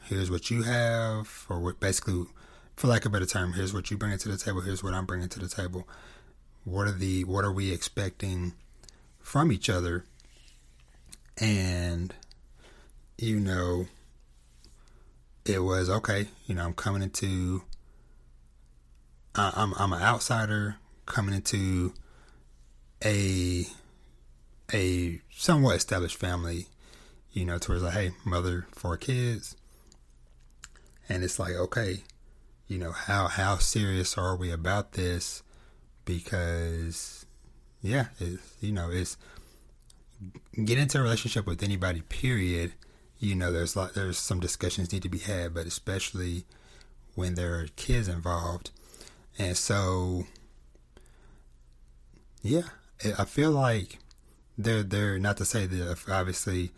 here's 0.04 0.30
what 0.30 0.50
you 0.50 0.62
have, 0.62 1.44
or 1.50 1.60
what 1.60 1.78
basically, 1.80 2.24
for 2.76 2.86
lack 2.86 3.04
of 3.04 3.12
a 3.12 3.12
better 3.12 3.26
term, 3.26 3.52
here's 3.52 3.74
what 3.74 3.90
you 3.90 3.98
bring 3.98 4.16
to 4.16 4.28
the 4.30 4.38
table, 4.38 4.62
here's 4.62 4.82
what 4.82 4.94
I'm 4.94 5.04
bringing 5.04 5.28
to 5.28 5.38
the 5.38 5.48
table. 5.48 5.86
What 6.64 6.88
are 6.88 6.92
the 6.92 7.24
what 7.24 7.44
are 7.44 7.52
we 7.52 7.74
expecting 7.74 8.54
from 9.18 9.52
each 9.52 9.68
other? 9.68 10.06
And 11.36 12.14
you 13.18 13.38
know, 13.38 13.84
it 15.44 15.60
was 15.60 15.88
okay. 15.90 16.26
You 16.46 16.54
know, 16.54 16.64
I'm 16.64 16.74
coming 16.74 17.02
into. 17.02 17.62
I'm 19.34 19.74
I'm 19.74 19.92
an 19.92 20.02
outsider 20.02 20.76
coming 21.06 21.34
into 21.34 21.94
a 23.04 23.64
a 24.72 25.20
somewhat 25.30 25.76
established 25.76 26.16
family, 26.16 26.66
you 27.32 27.44
know, 27.44 27.58
towards 27.58 27.82
like, 27.82 27.94
hey, 27.94 28.10
mother, 28.24 28.66
four 28.72 28.96
kids. 28.96 29.56
And 31.08 31.24
it's 31.24 31.38
like, 31.38 31.54
okay, 31.54 32.02
you 32.68 32.78
know, 32.78 32.92
how 32.92 33.28
how 33.28 33.58
serious 33.58 34.16
are 34.16 34.36
we 34.36 34.50
about 34.50 34.92
this? 34.92 35.42
Because 36.04 37.26
yeah, 37.82 38.06
it's 38.18 38.56
you 38.60 38.72
know, 38.72 38.90
it's 38.90 39.16
get 40.64 40.78
into 40.78 40.98
a 40.98 41.02
relationship 41.02 41.46
with 41.46 41.62
anybody, 41.62 42.02
period. 42.02 42.72
You 43.20 43.34
know, 43.34 43.52
there's 43.52 43.76
like 43.76 43.92
there's 43.92 44.18
some 44.18 44.40
discussions 44.40 44.92
need 44.92 45.02
to 45.02 45.08
be 45.08 45.18
had, 45.18 45.54
but 45.54 45.66
especially 45.66 46.44
when 47.14 47.34
there 47.34 47.54
are 47.54 47.68
kids 47.76 48.08
involved. 48.08 48.70
And 49.38 49.56
so 49.56 50.24
yeah, 52.42 52.62
I 53.18 53.24
feel 53.26 53.50
like 53.50 53.98
they're 54.56 54.82
they're 54.82 55.18
not 55.18 55.36
to 55.36 55.44
say 55.44 55.66
that 55.66 55.98
obviously 56.10 56.70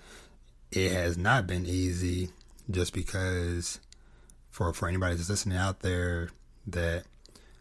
it 0.71 0.93
has 0.93 1.17
not 1.17 1.47
been 1.47 1.67
easy 1.67 2.31
just 2.71 2.93
because 2.93 3.79
for 4.51 4.73
for 4.73 4.89
anybody 4.89 5.15
that's 5.15 5.31
listening 5.31 5.59
out 5.59 5.81
there 5.81 6.31
that 6.67 7.05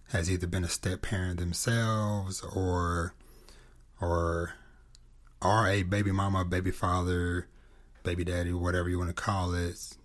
has 0.09 0.29
either 0.29 0.47
been 0.47 0.63
a 0.63 0.69
step 0.69 1.01
parent 1.01 1.39
themselves 1.39 2.41
or 2.41 3.13
or 3.99 4.55
are 5.41 5.67
a 5.67 5.83
baby 5.83 6.11
mama, 6.11 6.45
baby 6.45 6.71
father, 6.71 7.47
baby 8.03 8.23
daddy, 8.23 8.51
or 8.51 8.57
whatever 8.57 8.89
you 8.89 8.97
want 8.97 9.15
to 9.15 9.21
call 9.21 9.53
it. 9.53 9.97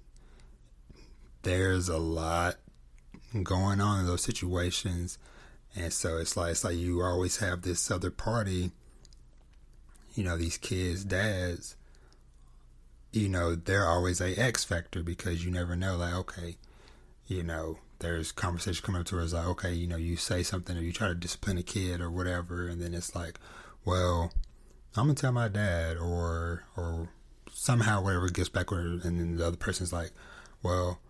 There's 1.42 1.88
a 1.88 1.98
lot 1.98 2.56
going 3.42 3.80
on 3.80 4.00
in 4.00 4.06
those 4.06 4.22
situations. 4.22 5.18
And 5.74 5.92
so 5.92 6.16
it's 6.16 6.36
like 6.36 6.52
it's 6.52 6.64
like 6.64 6.76
you 6.76 7.02
always 7.02 7.38
have 7.38 7.62
this 7.62 7.90
other 7.90 8.10
party 8.10 8.72
you 10.16 10.24
know, 10.24 10.36
these 10.36 10.56
kids' 10.56 11.04
dads, 11.04 11.76
you 13.12 13.28
know, 13.28 13.54
they're 13.54 13.86
always 13.86 14.20
a 14.20 14.34
X 14.34 14.64
factor 14.64 15.02
because 15.02 15.44
you 15.44 15.50
never 15.50 15.76
know, 15.76 15.96
like, 15.96 16.14
okay, 16.14 16.56
you 17.26 17.42
know, 17.42 17.78
there's 17.98 18.32
conversation 18.32 18.84
coming 18.84 19.02
up 19.02 19.06
to 19.08 19.20
us 19.20 19.32
like, 19.32 19.46
okay, 19.46 19.72
you 19.72 19.86
know, 19.86 19.96
you 19.96 20.16
say 20.16 20.42
something 20.42 20.76
or 20.76 20.80
you 20.80 20.92
try 20.92 21.08
to 21.08 21.14
discipline 21.14 21.58
a 21.58 21.62
kid 21.62 22.00
or 22.00 22.10
whatever, 22.10 22.66
and 22.66 22.80
then 22.80 22.94
it's 22.94 23.14
like, 23.14 23.38
well, 23.84 24.32
I'm 24.96 25.04
gonna 25.04 25.14
tell 25.14 25.32
my 25.32 25.48
dad, 25.48 25.98
or 25.98 26.64
or 26.76 27.10
somehow 27.56 28.02
whatever 28.02 28.28
gets 28.28 28.50
backward, 28.50 29.04
and 29.04 29.18
then 29.18 29.36
the 29.36 29.46
other 29.46 29.56
person's 29.56 29.92
like, 29.92 30.12
well, 30.62 31.00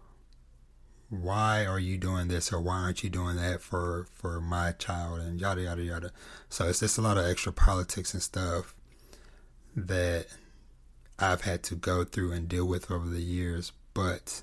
why 1.10 1.66
are 1.66 1.78
you 1.78 1.96
doing 1.96 2.28
this 2.28 2.52
or 2.52 2.60
why 2.60 2.78
aren't 2.78 3.02
you 3.02 3.10
doing 3.10 3.36
that 3.36 3.60
for 3.60 4.06
for 4.12 4.40
my 4.40 4.72
child 4.72 5.20
and 5.20 5.40
yada 5.40 5.62
yada 5.62 5.82
yada. 5.82 6.10
So 6.48 6.68
it's 6.68 6.80
just 6.80 6.98
a 6.98 7.02
lot 7.02 7.18
of 7.18 7.26
extra 7.26 7.52
politics 7.52 8.12
and 8.12 8.22
stuff 8.22 8.74
that 9.76 10.26
I've 11.18 11.42
had 11.42 11.62
to 11.64 11.74
go 11.74 12.04
through 12.04 12.32
and 12.32 12.48
deal 12.48 12.66
with 12.66 12.90
over 12.90 13.08
the 13.08 13.22
years. 13.22 13.72
But, 13.94 14.42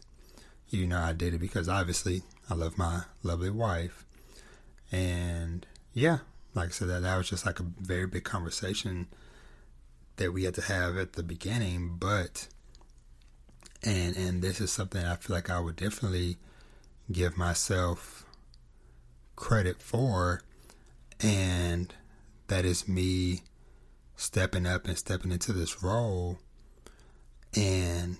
you 0.69 0.87
know, 0.87 0.99
I 0.99 1.13
did 1.13 1.33
it 1.33 1.39
because 1.39 1.67
obviously 1.69 2.21
I 2.49 2.53
love 2.53 2.77
my 2.77 3.03
lovely 3.23 3.49
wife. 3.49 4.05
And 4.91 5.65
yeah, 5.93 6.19
like 6.53 6.69
I 6.69 6.71
said, 6.71 6.87
that, 6.89 7.01
that 7.01 7.17
was 7.17 7.29
just 7.29 7.45
like 7.45 7.59
a 7.59 7.65
very 7.79 8.07
big 8.07 8.23
conversation 8.23 9.07
that 10.17 10.33
we 10.33 10.43
had 10.43 10.55
to 10.55 10.61
have 10.61 10.97
at 10.97 11.13
the 11.13 11.23
beginning. 11.23 11.97
But, 11.99 12.47
and, 13.83 14.15
and 14.15 14.41
this 14.41 14.61
is 14.61 14.71
something 14.71 15.03
I 15.03 15.15
feel 15.15 15.35
like 15.35 15.49
I 15.49 15.59
would 15.59 15.75
definitely 15.75 16.37
give 17.11 17.37
myself 17.37 18.25
credit 19.35 19.81
for. 19.81 20.41
And 21.19 21.93
that 22.47 22.65
is 22.65 22.87
me 22.87 23.41
stepping 24.15 24.65
up 24.65 24.87
and 24.87 24.97
stepping 24.97 25.31
into 25.31 25.53
this 25.53 25.83
role 25.83 26.39
and 27.55 28.17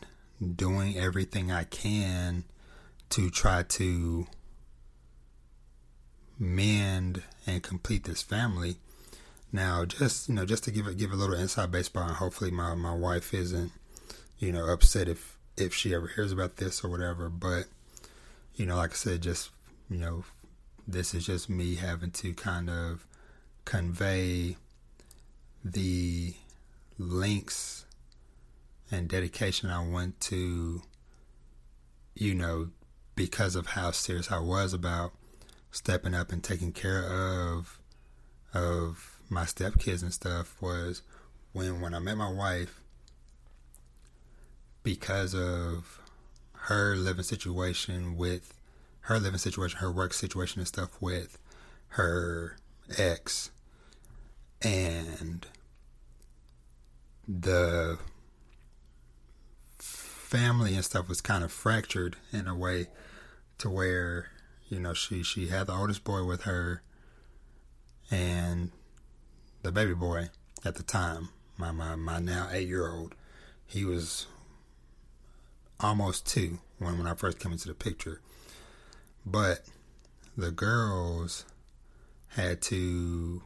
doing 0.55 0.97
everything 0.97 1.51
I 1.51 1.63
can 1.63 2.43
to 3.09 3.29
try 3.29 3.63
to 3.63 4.27
mend 6.39 7.23
and 7.45 7.61
complete 7.63 8.03
this 8.03 8.21
family. 8.21 8.77
Now, 9.53 9.85
just 9.85 10.27
you 10.27 10.35
know, 10.35 10.45
just 10.47 10.63
to 10.63 10.71
give 10.71 10.87
it 10.87 10.97
give 10.97 11.11
a 11.11 11.15
little 11.15 11.35
inside 11.35 11.71
baseball, 11.71 12.07
and 12.07 12.15
hopefully 12.15 12.49
my 12.49 12.73
my 12.73 12.93
wife 12.93 13.35
isn't 13.35 13.71
you 14.39 14.51
know 14.51 14.65
upset 14.65 15.07
if 15.07 15.37
if 15.55 15.75
she 15.75 15.93
ever 15.93 16.07
hears 16.07 16.31
about 16.31 16.57
this 16.57 16.83
or 16.83 16.89
whatever. 16.89 17.29
But 17.29 17.65
you 18.55 18.65
know, 18.65 18.77
like 18.77 18.91
I 18.91 18.95
said, 18.95 19.21
just 19.21 19.51
you 19.91 19.99
know, 19.99 20.23
this 20.87 21.13
is 21.13 21.27
just 21.27 21.51
me 21.51 21.75
having 21.75 22.09
to 22.11 22.33
kind 22.33 22.67
of 22.67 23.05
convey 23.63 24.57
the 25.63 26.33
links 26.97 27.85
and 28.91 29.07
dedication 29.07 29.69
I 29.69 29.87
went 29.87 30.19
to, 30.21 30.81
you 32.15 32.33
know, 32.33 32.69
because 33.15 33.55
of 33.55 33.67
how 33.67 33.91
serious 33.91 34.31
I 34.31 34.39
was 34.39 34.73
about 34.73 35.13
stepping 35.69 36.15
up 36.15 36.31
and 36.31 36.43
taking 36.43 36.71
care 36.71 37.03
of 37.03 37.79
of 38.51 39.12
my 39.33 39.43
stepkids 39.43 40.01
and 40.01 40.13
stuff 40.13 40.55
was 40.61 41.01
when 41.51 41.81
when 41.81 41.93
I 41.93 41.99
met 41.99 42.17
my 42.17 42.31
wife 42.31 42.81
because 44.83 45.33
of 45.33 46.01
her 46.53 46.95
living 46.95 47.23
situation 47.23 48.17
with 48.17 48.53
her 49.01 49.19
living 49.19 49.39
situation, 49.39 49.79
her 49.79 49.91
work 49.91 50.13
situation 50.13 50.59
and 50.59 50.67
stuff 50.67 51.01
with 51.01 51.37
her 51.89 52.57
ex. 52.97 53.51
And 54.61 55.45
the 57.27 57.97
family 59.77 60.73
and 60.75 60.85
stuff 60.85 61.09
was 61.09 61.21
kind 61.21 61.43
of 61.43 61.51
fractured 61.51 62.15
in 62.31 62.47
a 62.47 62.55
way 62.55 62.87
to 63.57 63.69
where 63.69 64.29
you 64.69 64.79
know 64.79 64.93
she 64.93 65.21
she 65.21 65.47
had 65.47 65.67
the 65.67 65.73
oldest 65.73 66.03
boy 66.03 66.23
with 66.23 66.43
her. 66.43 66.81
And 68.09 68.71
the 69.63 69.71
baby 69.71 69.93
boy 69.93 70.29
at 70.63 70.75
the 70.75 70.83
time 70.83 71.29
my 71.57 71.71
my, 71.71 71.95
my 71.95 72.19
now 72.19 72.47
eight 72.51 72.67
year 72.67 72.87
old 72.87 73.15
he 73.65 73.83
was 73.83 74.27
almost 75.79 76.27
two 76.27 76.59
when 76.77 76.97
when 76.97 77.07
I 77.07 77.15
first 77.15 77.39
came 77.39 77.51
into 77.51 77.67
the 77.67 77.73
picture 77.73 78.21
but 79.25 79.61
the 80.37 80.51
girls 80.51 81.45
had 82.29 82.61
to 82.61 83.41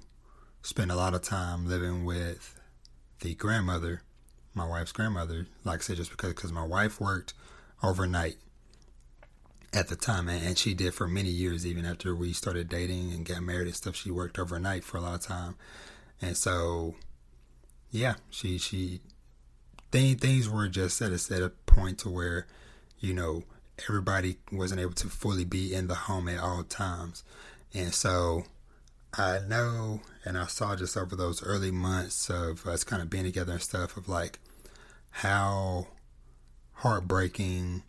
spend 0.61 0.91
a 0.91 0.95
lot 0.95 1.13
of 1.13 1.21
time 1.21 1.67
living 1.67 2.03
with 2.03 2.59
the 3.21 3.33
grandmother 3.35 4.01
my 4.57 4.67
wife's 4.67 4.91
grandmother, 4.91 5.45
like 5.63 5.79
I 5.79 5.83
said, 5.83 5.97
just 5.97 6.09
because 6.09 6.33
cause 6.33 6.51
my 6.51 6.65
wife 6.65 6.99
worked 6.99 7.33
overnight 7.83 8.37
at 9.71 9.87
the 9.87 9.95
time, 9.95 10.27
and 10.27 10.57
she 10.57 10.73
did 10.73 10.93
for 10.93 11.07
many 11.07 11.29
years, 11.29 11.65
even 11.65 11.85
after 11.85 12.15
we 12.15 12.33
started 12.33 12.67
dating 12.67 13.13
and 13.13 13.25
got 13.25 13.43
married 13.43 13.67
and 13.67 13.75
stuff. 13.75 13.95
She 13.95 14.09
worked 14.09 14.39
overnight 14.39 14.83
for 14.83 14.97
a 14.97 15.01
lot 15.01 15.15
of 15.15 15.21
time, 15.21 15.55
and 16.21 16.35
so 16.35 16.95
yeah, 17.91 18.15
she 18.29 18.57
she 18.57 19.01
thing, 19.91 20.17
things 20.17 20.49
were 20.49 20.67
just 20.67 21.01
at 21.01 21.11
a 21.11 21.35
at 21.35 21.41
a 21.41 21.49
point 21.65 21.99
to 21.99 22.09
where 22.09 22.47
you 22.99 23.13
know 23.13 23.43
everybody 23.87 24.37
wasn't 24.51 24.81
able 24.81 24.93
to 24.93 25.07
fully 25.07 25.45
be 25.45 25.73
in 25.73 25.87
the 25.87 25.95
home 25.95 26.27
at 26.27 26.39
all 26.39 26.63
times, 26.63 27.23
and 27.73 27.93
so 27.93 28.43
I 29.13 29.39
know 29.47 30.01
and 30.25 30.37
I 30.37 30.47
saw 30.47 30.75
just 30.75 30.97
over 30.97 31.15
those 31.15 31.41
early 31.43 31.71
months 31.71 32.29
of 32.29 32.67
us 32.67 32.83
kind 32.83 33.01
of 33.01 33.09
being 33.09 33.23
together 33.23 33.53
and 33.53 33.61
stuff 33.61 33.95
of 33.97 34.09
like 34.09 34.39
how 35.09 35.87
heartbreaking 36.73 37.83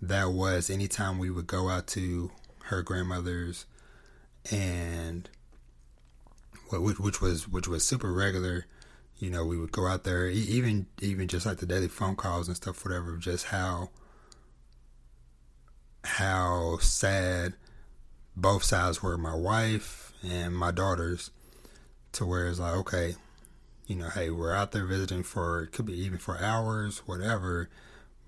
that 0.00 0.30
was 0.30 0.70
anytime 0.70 1.18
we 1.18 1.30
would 1.30 1.46
go 1.46 1.68
out 1.68 1.86
to 1.88 2.30
her 2.64 2.82
grandmother's 2.82 3.66
and 4.50 5.28
which 6.70 7.20
was 7.20 7.48
which 7.48 7.68
was 7.68 7.86
super 7.86 8.12
regular 8.12 8.66
you 9.18 9.30
know 9.30 9.44
we 9.44 9.56
would 9.56 9.72
go 9.72 9.86
out 9.86 10.04
there 10.04 10.28
even 10.28 10.86
even 11.00 11.28
just 11.28 11.46
like 11.46 11.58
the 11.58 11.66
daily 11.66 11.88
phone 11.88 12.16
calls 12.16 12.48
and 12.48 12.56
stuff 12.56 12.84
whatever 12.84 13.16
just 13.16 13.46
how 13.46 13.90
how 16.04 16.78
sad 16.80 17.54
both 18.36 18.62
sides 18.62 19.02
were 19.02 19.16
my 19.16 19.34
wife 19.34 20.12
and 20.22 20.56
my 20.56 20.70
daughters 20.70 21.30
to 22.12 22.24
where 22.26 22.48
it's 22.48 22.58
like 22.58 22.74
okay 22.74 23.14
you 23.86 23.94
know, 23.94 24.08
hey, 24.08 24.30
we're 24.30 24.54
out 24.54 24.72
there 24.72 24.84
visiting 24.84 25.22
for 25.22 25.62
it 25.62 25.72
could 25.72 25.86
be 25.86 25.98
even 26.00 26.18
for 26.18 26.38
hours, 26.38 26.98
whatever. 27.06 27.68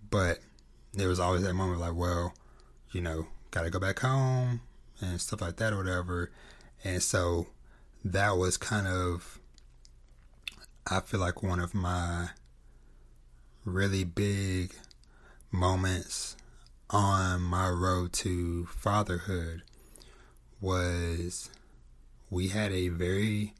But 0.09 0.39
there 0.95 1.09
was 1.09 1.21
always 1.21 1.43
that 1.43 1.55
moment 1.55 1.81
like, 1.81 1.95
well, 1.95 2.33
you 2.93 3.01
know, 3.01 3.27
gotta 3.51 3.71
go 3.71 3.81
back 3.81 3.99
home 3.99 4.61
and 5.01 5.21
stuff 5.21 5.41
like 5.41 5.57
that 5.57 5.73
or 5.73 5.79
whatever. 5.79 6.31
And 6.85 7.03
so 7.03 7.49
that 8.13 8.37
was 8.37 8.57
kind 8.57 8.87
of 8.87 9.39
I 10.91 11.01
feel 11.01 11.21
like 11.21 11.43
one 11.43 11.61
of 11.61 11.75
my 11.75 12.31
really 13.65 14.05
big 14.05 14.73
moments 15.51 16.37
on 16.89 17.43
my 17.43 17.69
road 17.69 18.15
to 18.15 18.67
fatherhood 18.67 19.63
was 20.61 21.51
we 22.31 22.49
had 22.49 22.73
a 22.73 22.89
very 22.89 23.53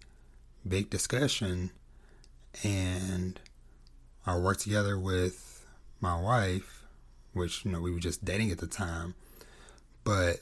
big 0.67 0.89
discussion 0.89 1.71
and 2.65 3.39
I 4.27 4.37
worked 4.39 4.61
together 4.61 4.99
with 4.99 5.67
my 6.01 6.19
wife, 6.21 6.85
which 7.35 7.65
you 7.65 7.73
know 7.73 7.81
we 7.81 7.91
were 7.91 8.01
just 8.01 8.25
dating 8.25 8.51
at 8.51 8.59
the 8.59 8.67
time, 8.67 9.15
but 10.05 10.37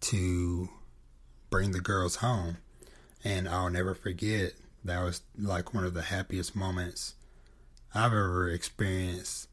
to 0.00 0.68
bring 1.50 1.72
the 1.72 1.80
girls 1.80 2.16
home, 2.16 2.58
and 3.24 3.48
I'll 3.48 3.70
never 3.70 3.94
forget 3.94 4.52
that 4.84 5.02
was 5.02 5.22
like 5.38 5.74
one 5.74 5.84
of 5.84 5.94
the 5.94 6.02
happiest 6.02 6.54
moments 6.54 7.14
I've 7.94 8.12
ever 8.12 8.48
experienced 8.48 9.48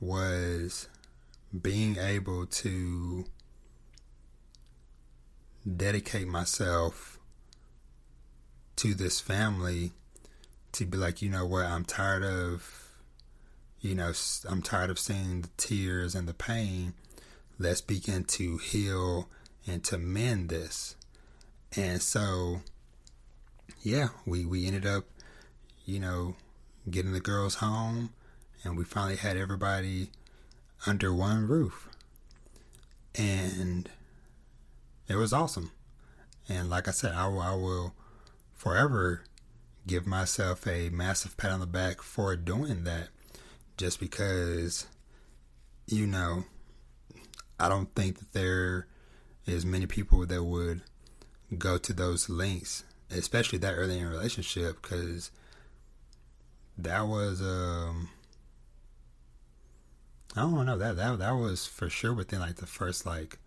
was 0.00 0.88
being 1.62 1.96
able 1.96 2.46
to 2.46 3.24
dedicate 5.76 6.28
myself 6.28 7.18
to 8.76 8.94
this 8.94 9.20
family 9.20 9.92
to 10.72 10.84
be 10.84 10.96
like, 10.96 11.22
you 11.22 11.28
know 11.28 11.46
what, 11.46 11.66
I'm 11.66 11.84
tired 11.84 12.22
of, 12.22 12.92
you 13.80 13.94
know, 13.94 14.12
I'm 14.48 14.62
tired 14.62 14.90
of 14.90 14.98
seeing 14.98 15.42
the 15.42 15.50
tears 15.56 16.14
and 16.14 16.28
the 16.28 16.34
pain. 16.34 16.94
Let's 17.58 17.80
begin 17.80 18.24
to 18.24 18.58
heal 18.58 19.28
and 19.66 19.82
to 19.84 19.98
mend 19.98 20.48
this. 20.48 20.94
And 21.76 22.00
so, 22.00 22.60
yeah, 23.88 24.08
we, 24.26 24.44
we 24.44 24.66
ended 24.66 24.86
up, 24.86 25.04
you 25.86 25.98
know, 25.98 26.36
getting 26.90 27.12
the 27.12 27.20
girls 27.20 27.56
home 27.56 28.10
and 28.62 28.76
we 28.76 28.84
finally 28.84 29.16
had 29.16 29.36
everybody 29.36 30.10
under 30.86 31.12
one 31.12 31.48
roof. 31.48 31.88
And 33.14 33.88
it 35.08 35.16
was 35.16 35.32
awesome. 35.32 35.72
And 36.48 36.68
like 36.68 36.86
I 36.86 36.90
said, 36.90 37.12
I, 37.14 37.26
I 37.28 37.54
will 37.54 37.94
forever 38.54 39.22
give 39.86 40.06
myself 40.06 40.66
a 40.66 40.90
massive 40.90 41.36
pat 41.38 41.50
on 41.50 41.60
the 41.60 41.66
back 41.66 42.02
for 42.02 42.36
doing 42.36 42.84
that 42.84 43.08
just 43.78 43.98
because 43.98 44.86
you 45.86 46.06
know 46.06 46.44
I 47.58 47.70
don't 47.70 47.94
think 47.94 48.18
that 48.18 48.32
there 48.34 48.86
is 49.46 49.64
many 49.64 49.86
people 49.86 50.26
that 50.26 50.44
would 50.44 50.82
go 51.56 51.78
to 51.78 51.92
those 51.94 52.28
links 52.28 52.84
especially 53.10 53.58
that 53.58 53.74
early 53.74 53.98
in 53.98 54.06
a 54.06 54.10
relationship 54.10 54.80
because 54.82 55.30
that 56.76 57.06
was 57.06 57.40
um 57.40 58.08
I 60.36 60.42
don't 60.42 60.66
know 60.66 60.78
that 60.78 60.96
that 60.96 61.18
that 61.18 61.32
was 61.32 61.66
for 61.66 61.88
sure 61.88 62.12
within 62.12 62.40
like 62.40 62.56
the 62.56 62.66
first 62.66 63.06
like 63.06 63.38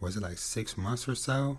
was 0.00 0.16
it 0.16 0.22
like 0.22 0.38
six 0.38 0.76
months 0.76 1.08
or 1.08 1.14
so 1.14 1.58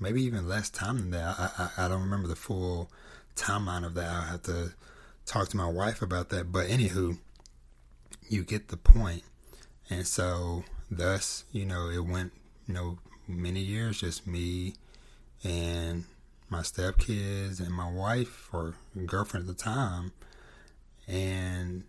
maybe 0.00 0.22
even 0.22 0.48
less 0.48 0.70
time 0.70 0.96
than 0.96 1.10
that. 1.10 1.38
I, 1.38 1.50
I, 1.58 1.84
I 1.84 1.88
don't 1.88 2.02
remember 2.02 2.28
the 2.28 2.36
full 2.36 2.90
timeline 3.36 3.84
of 3.84 3.94
that. 3.94 4.10
I'll 4.10 4.22
have 4.22 4.42
to 4.44 4.72
talk 5.26 5.48
to 5.48 5.56
my 5.56 5.68
wife 5.68 6.02
about 6.02 6.28
that. 6.30 6.52
But 6.52 6.68
anywho, 6.68 7.18
you 8.28 8.44
get 8.44 8.68
the 8.68 8.76
point. 8.76 9.22
And 9.90 10.06
so, 10.06 10.64
thus, 10.90 11.44
you 11.52 11.64
know, 11.64 11.88
it 11.88 12.04
went, 12.04 12.32
you 12.66 12.74
know, 12.74 12.98
many 13.26 13.60
years 13.60 14.00
just 14.00 14.26
me 14.26 14.74
and 15.44 16.04
my 16.50 16.60
stepkids 16.60 17.60
and 17.60 17.70
my 17.70 17.90
wife 17.90 18.48
or 18.52 18.74
girlfriend 19.06 19.48
at 19.48 19.56
the 19.56 19.62
time. 19.62 20.12
And 21.06 21.84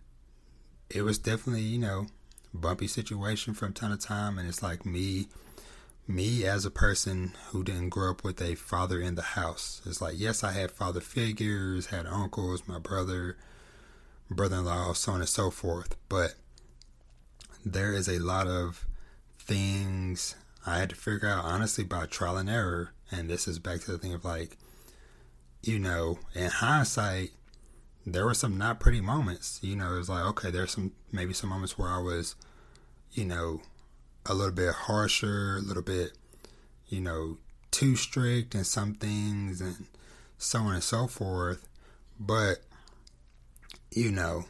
it 0.88 1.02
was 1.02 1.18
definitely, 1.18 1.62
you 1.62 1.78
know, 1.78 2.06
bumpy 2.52 2.86
situation 2.86 3.54
from 3.54 3.72
time 3.72 3.96
to 3.96 4.06
time. 4.06 4.38
And 4.38 4.48
it's 4.48 4.62
like 4.62 4.84
me 4.84 5.28
me 6.10 6.44
as 6.44 6.64
a 6.64 6.70
person 6.70 7.32
who 7.48 7.62
didn't 7.62 7.90
grow 7.90 8.10
up 8.10 8.24
with 8.24 8.42
a 8.42 8.54
father 8.54 9.00
in 9.00 9.14
the 9.14 9.22
house, 9.22 9.80
it's 9.86 10.00
like, 10.00 10.14
yes, 10.18 10.42
I 10.42 10.52
had 10.52 10.70
father 10.70 11.00
figures, 11.00 11.86
had 11.86 12.06
uncles, 12.06 12.64
my 12.66 12.78
brother, 12.78 13.36
brother 14.30 14.56
in 14.56 14.64
law, 14.64 14.92
so 14.92 15.12
on 15.12 15.20
and 15.20 15.28
so 15.28 15.50
forth. 15.50 15.96
But 16.08 16.34
there 17.64 17.92
is 17.92 18.08
a 18.08 18.18
lot 18.18 18.46
of 18.46 18.86
things 19.38 20.34
I 20.66 20.78
had 20.78 20.90
to 20.90 20.96
figure 20.96 21.28
out, 21.28 21.44
honestly, 21.44 21.84
by 21.84 22.06
trial 22.06 22.36
and 22.36 22.50
error. 22.50 22.92
And 23.10 23.28
this 23.28 23.48
is 23.48 23.58
back 23.58 23.80
to 23.80 23.92
the 23.92 23.98
thing 23.98 24.14
of 24.14 24.24
like, 24.24 24.56
you 25.62 25.78
know, 25.78 26.18
in 26.34 26.50
hindsight, 26.50 27.30
there 28.06 28.24
were 28.24 28.34
some 28.34 28.56
not 28.58 28.80
pretty 28.80 29.00
moments. 29.00 29.58
You 29.62 29.76
know, 29.76 29.94
it 29.94 29.98
was 29.98 30.08
like, 30.08 30.24
okay, 30.26 30.50
there's 30.50 30.72
some, 30.72 30.92
maybe 31.12 31.32
some 31.32 31.50
moments 31.50 31.78
where 31.78 31.88
I 31.88 31.98
was, 31.98 32.34
you 33.12 33.24
know, 33.24 33.60
a 34.26 34.34
little 34.34 34.54
bit 34.54 34.74
harsher, 34.74 35.56
a 35.56 35.60
little 35.60 35.82
bit, 35.82 36.12
you 36.88 37.00
know, 37.00 37.38
too 37.70 37.96
strict 37.96 38.54
in 38.54 38.64
some 38.64 38.94
things 38.94 39.60
and 39.60 39.86
so 40.38 40.60
on 40.60 40.74
and 40.74 40.82
so 40.82 41.06
forth. 41.06 41.66
But, 42.18 42.58
you 43.90 44.10
know, 44.10 44.44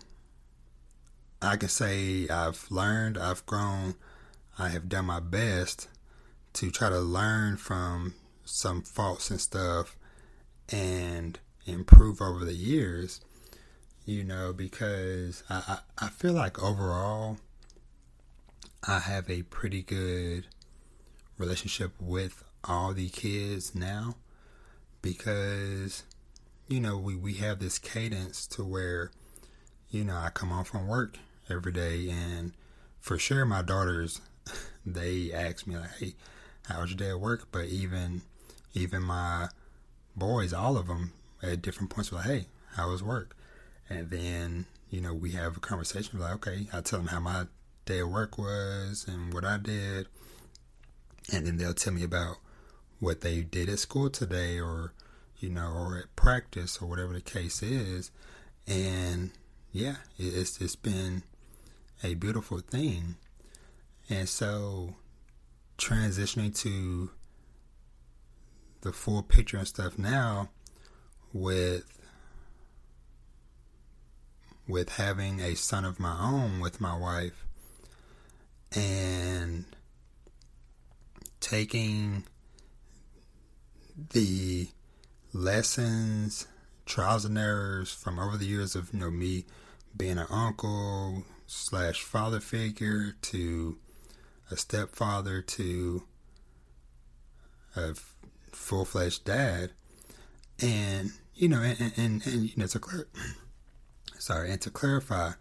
I 1.40 1.56
can 1.56 1.68
say 1.68 2.28
I've 2.28 2.66
learned, 2.70 3.16
I've 3.16 3.46
grown, 3.46 3.94
I 4.58 4.68
have 4.68 4.88
done 4.88 5.06
my 5.06 5.20
best 5.20 5.88
to 6.54 6.70
try 6.70 6.88
to 6.88 7.00
learn 7.00 7.56
from 7.56 8.14
some 8.44 8.82
faults 8.82 9.30
and 9.30 9.40
stuff 9.40 9.96
and 10.70 11.38
improve 11.66 12.20
over 12.20 12.44
the 12.44 12.54
years, 12.54 13.20
you 14.04 14.24
know, 14.24 14.52
because 14.52 15.42
I, 15.48 15.62
I, 16.00 16.06
I 16.06 16.08
feel 16.08 16.32
like 16.32 16.62
overall 16.62 17.38
I 18.86 18.98
have 19.00 19.28
a 19.28 19.42
pretty 19.42 19.82
good 19.82 20.46
relationship 21.36 21.92
with 22.00 22.42
all 22.64 22.92
the 22.92 23.08
kids 23.08 23.74
now 23.74 24.16
because 25.02 26.02
you 26.68 26.80
know 26.80 26.96
we, 26.96 27.14
we 27.14 27.34
have 27.34 27.58
this 27.58 27.78
cadence 27.78 28.46
to 28.46 28.64
where 28.64 29.10
you 29.90 30.04
know 30.04 30.16
I 30.16 30.30
come 30.30 30.50
home 30.50 30.64
from 30.64 30.86
work 30.86 31.16
every 31.48 31.72
day 31.72 32.10
and 32.10 32.52
for 33.00 33.18
sure 33.18 33.44
my 33.44 33.62
daughters 33.62 34.20
they 34.86 35.32
ask 35.32 35.66
me 35.66 35.76
like 35.76 35.90
hey 35.98 36.14
how 36.68 36.80
was 36.80 36.90
your 36.90 36.96
day 36.98 37.10
at 37.10 37.20
work 37.20 37.48
but 37.52 37.66
even 37.66 38.22
even 38.74 39.02
my 39.02 39.48
boys 40.16 40.52
all 40.52 40.76
of 40.76 40.86
them 40.86 41.12
at 41.42 41.62
different 41.62 41.90
points 41.90 42.10
were 42.10 42.18
like 42.18 42.26
hey 42.26 42.44
how 42.76 42.90
was 42.90 43.02
work 43.02 43.36
and 43.88 44.10
then 44.10 44.66
you 44.90 45.00
know 45.00 45.14
we 45.14 45.32
have 45.32 45.56
a 45.56 45.60
conversation 45.60 46.18
like 46.18 46.34
okay 46.34 46.66
I 46.72 46.80
tell 46.80 46.98
them 46.98 47.08
how 47.08 47.20
my 47.20 47.46
day 47.90 48.00
at 48.00 48.08
work 48.08 48.38
was 48.38 49.06
and 49.08 49.34
what 49.34 49.44
I 49.44 49.56
did. 49.58 50.06
And 51.32 51.46
then 51.46 51.56
they'll 51.56 51.74
tell 51.74 51.92
me 51.92 52.04
about 52.04 52.36
what 52.98 53.20
they 53.20 53.42
did 53.42 53.68
at 53.68 53.78
school 53.78 54.10
today 54.10 54.60
or, 54.60 54.92
you 55.38 55.48
know, 55.48 55.72
or 55.72 55.98
at 55.98 56.16
practice 56.16 56.78
or 56.80 56.88
whatever 56.88 57.12
the 57.12 57.20
case 57.20 57.62
is. 57.62 58.10
And 58.66 59.30
yeah, 59.72 59.96
it's, 60.18 60.60
it's 60.60 60.76
been 60.76 61.22
a 62.02 62.14
beautiful 62.14 62.58
thing. 62.60 63.16
And 64.08 64.28
so 64.28 64.94
transitioning 65.80 66.54
to 66.62 67.10
the 68.82 68.92
full 68.92 69.22
picture 69.22 69.56
and 69.56 69.66
stuff 69.66 69.98
now 69.98 70.48
with 71.32 71.98
with 74.68 74.90
having 74.90 75.40
a 75.40 75.56
son 75.56 75.84
of 75.84 75.98
my 75.98 76.16
own 76.20 76.60
with 76.60 76.80
my 76.80 76.96
wife 76.96 77.44
and 78.72 79.64
taking 81.40 82.24
the 84.12 84.68
lessons, 85.32 86.46
trials 86.86 87.24
and 87.24 87.36
errors 87.36 87.92
from 87.92 88.18
over 88.18 88.36
the 88.36 88.46
years 88.46 88.76
of 88.76 88.92
you 88.92 89.00
know 89.00 89.10
me 89.10 89.44
being 89.96 90.18
an 90.18 90.26
uncle 90.30 91.24
slash 91.46 92.02
father 92.02 92.38
figure 92.40 93.16
to 93.22 93.76
a 94.50 94.56
stepfather 94.56 95.42
to 95.42 96.02
a 97.76 97.94
full 98.52 98.84
fledged 98.84 99.24
dad, 99.24 99.70
and 100.60 101.12
you 101.34 101.48
know, 101.48 101.62
and, 101.62 101.92
and, 101.96 102.26
and 102.26 102.50
you 102.50 102.56
know 102.56 102.66
to 102.66 102.78
clear, 102.78 103.08
sorry, 104.18 104.50
and 104.50 104.60
to 104.60 104.70
clarify, 104.70 105.32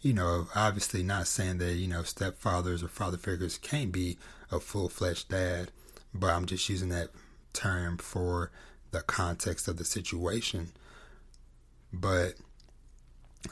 you 0.00 0.12
know, 0.12 0.48
obviously 0.54 1.02
not 1.02 1.26
saying 1.26 1.58
that, 1.58 1.74
you 1.74 1.88
know, 1.88 2.00
stepfathers 2.00 2.82
or 2.82 2.88
father 2.88 3.16
figures 3.16 3.58
can't 3.58 3.90
be 3.90 4.18
a 4.50 4.60
full 4.60 4.88
fledged 4.88 5.30
dad, 5.30 5.70
but 6.12 6.30
I'm 6.30 6.46
just 6.46 6.68
using 6.68 6.90
that 6.90 7.08
term 7.54 7.96
for 7.96 8.50
the 8.90 9.00
context 9.00 9.66
of 9.66 9.78
the 9.78 9.84
situation. 9.84 10.72
But 11.92 12.34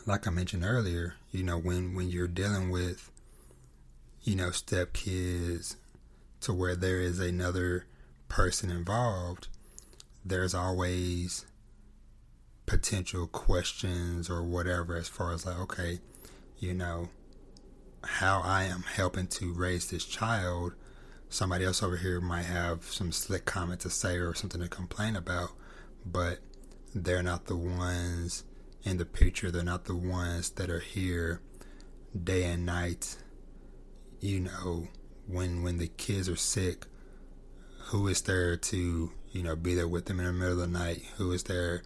like 0.06 0.26
I 0.26 0.30
mentioned 0.30 0.64
earlier, 0.64 1.14
you 1.30 1.42
know, 1.42 1.58
when, 1.58 1.94
when 1.94 2.10
you're 2.10 2.28
dealing 2.28 2.70
with, 2.70 3.10
you 4.22 4.36
know, 4.36 4.48
stepkids 4.48 5.76
to 6.40 6.52
where 6.52 6.76
there 6.76 7.00
is 7.00 7.18
another 7.18 7.86
person 8.28 8.70
involved, 8.70 9.48
there's 10.24 10.54
always 10.54 11.44
potential 12.66 13.26
questions 13.26 14.30
or 14.30 14.42
whatever 14.42 14.96
as 14.96 15.08
far 15.08 15.32
as 15.32 15.44
like, 15.44 15.58
okay, 15.58 15.98
you 16.58 16.72
know, 16.72 17.08
how 18.04 18.40
I 18.44 18.64
am 18.64 18.82
helping 18.82 19.26
to 19.28 19.52
raise 19.52 19.90
this 19.90 20.04
child. 20.04 20.74
Somebody 21.28 21.64
else 21.64 21.82
over 21.82 21.96
here 21.96 22.20
might 22.20 22.42
have 22.42 22.84
some 22.84 23.10
slick 23.12 23.44
comment 23.44 23.80
to 23.80 23.90
say 23.90 24.16
or 24.16 24.34
something 24.34 24.60
to 24.60 24.68
complain 24.68 25.16
about, 25.16 25.50
but 26.04 26.38
they're 26.94 27.22
not 27.22 27.46
the 27.46 27.56
ones 27.56 28.44
in 28.82 28.98
the 28.98 29.04
picture. 29.04 29.50
They're 29.50 29.62
not 29.62 29.84
the 29.84 29.96
ones 29.96 30.50
that 30.50 30.70
are 30.70 30.80
here 30.80 31.40
day 32.22 32.44
and 32.44 32.66
night. 32.66 33.16
You 34.22 34.38
know, 34.38 34.86
when 35.26 35.64
when 35.64 35.78
the 35.78 35.88
kids 35.88 36.28
are 36.28 36.36
sick, 36.36 36.86
who 37.86 38.06
is 38.06 38.22
there 38.22 38.56
to 38.56 39.10
you 39.32 39.42
know 39.42 39.56
be 39.56 39.74
there 39.74 39.88
with 39.88 40.04
them 40.06 40.20
in 40.20 40.26
the 40.26 40.32
middle 40.32 40.52
of 40.52 40.58
the 40.58 40.78
night? 40.78 41.02
Who 41.16 41.32
is 41.32 41.42
there, 41.42 41.82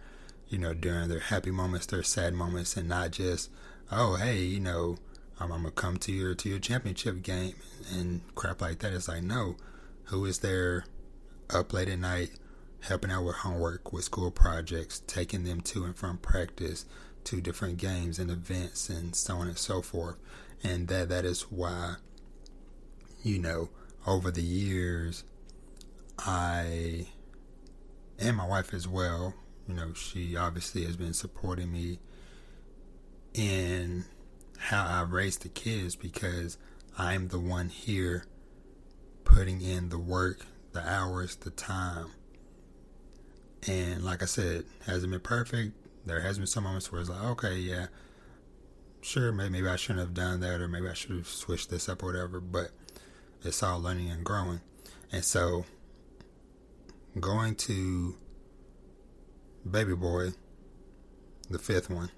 you 0.47 0.59
know, 0.59 0.75
during 0.75 1.09
their 1.09 1.19
happy 1.19 1.49
moments, 1.49 1.87
their 1.87 2.03
sad 2.03 2.35
moments, 2.35 2.77
and 2.77 2.87
not 2.87 3.09
just 3.09 3.49
oh 3.91 4.17
hey, 4.17 4.41
you 4.43 4.59
know, 4.59 4.97
I'm, 5.39 5.51
I'm 5.51 5.63
gonna 5.63 5.71
come 5.71 5.97
to 5.97 6.11
your 6.11 6.35
to 6.35 6.47
your 6.47 6.59
championship 6.59 7.23
game 7.23 7.55
and 7.91 8.21
crap 8.35 8.61
like 8.61 8.79
that. 8.79 8.93
It's 8.93 9.07
like 9.07 9.23
no, 9.23 9.55
who 10.05 10.23
is 10.25 10.37
there 10.39 10.85
up 11.49 11.73
late 11.73 11.89
at 11.89 11.97
night 11.97 12.29
helping 12.81 13.09
out 13.09 13.23
with 13.25 13.37
homework, 13.37 13.91
with 13.91 14.03
school 14.03 14.29
projects, 14.29 15.01
taking 15.07 15.43
them 15.43 15.61
to 15.61 15.85
and 15.85 15.95
from 15.95 16.19
practice, 16.19 16.85
to 17.23 17.41
different 17.41 17.77
games 17.77 18.19
and 18.19 18.29
events, 18.29 18.89
and 18.89 19.15
so 19.15 19.37
on 19.37 19.47
and 19.47 19.57
so 19.57 19.81
forth. 19.81 20.17
And 20.63 20.87
that 20.87 21.09
that 21.09 21.25
is 21.25 21.51
why, 21.51 21.95
you 23.27 23.37
know, 23.39 23.69
over 24.05 24.31
the 24.31 24.41
years, 24.41 25.23
I 26.17 27.07
and 28.17 28.37
my 28.37 28.47
wife 28.47 28.73
as 28.73 28.87
well. 28.87 29.33
You 29.67 29.75
know, 29.75 29.93
she 29.93 30.35
obviously 30.37 30.85
has 30.85 30.95
been 30.95 31.13
supporting 31.13 31.71
me 31.71 31.99
in 33.33 34.05
how 34.57 34.85
I 34.85 35.01
raise 35.01 35.37
the 35.37 35.49
kids 35.49 35.95
because 35.95 36.57
I'm 36.97 37.27
the 37.27 37.39
one 37.39 37.69
here 37.69 38.25
putting 39.25 39.61
in 39.61 39.89
the 39.89 39.99
work, 39.99 40.45
the 40.71 40.87
hours, 40.87 41.35
the 41.35 41.51
time. 41.51 42.11
And 43.67 44.03
like 44.03 44.23
I 44.23 44.25
said, 44.25 44.63
hasn't 44.85 45.11
been 45.11 45.19
perfect. 45.19 45.73
There 46.05 46.21
has 46.21 46.37
been 46.37 46.47
some 46.47 46.63
moments 46.63 46.91
where 46.91 47.01
it's 47.01 47.09
like, 47.09 47.23
okay, 47.23 47.57
yeah, 47.57 47.87
sure, 49.01 49.33
maybe, 49.33 49.49
maybe 49.49 49.67
I 49.67 49.75
shouldn't 49.75 49.99
have 49.99 50.13
done 50.13 50.39
that, 50.39 50.61
or 50.61 50.69
maybe 50.69 50.87
I 50.87 50.93
should 50.93 51.11
have 51.11 51.27
switched 51.27 51.69
this 51.69 51.89
up 51.89 52.01
or 52.01 52.07
whatever. 52.07 52.39
But 52.39 52.71
it's 53.43 53.63
all 53.63 53.79
learning 53.79 54.09
and 54.09 54.23
growing. 54.23 54.61
And 55.11 55.23
so, 55.23 55.65
going 57.19 57.55
to 57.55 58.15
Baby 59.69 59.95
Boy, 59.95 60.29
the 61.49 61.59
fifth 61.59 61.89
one. 61.89 62.11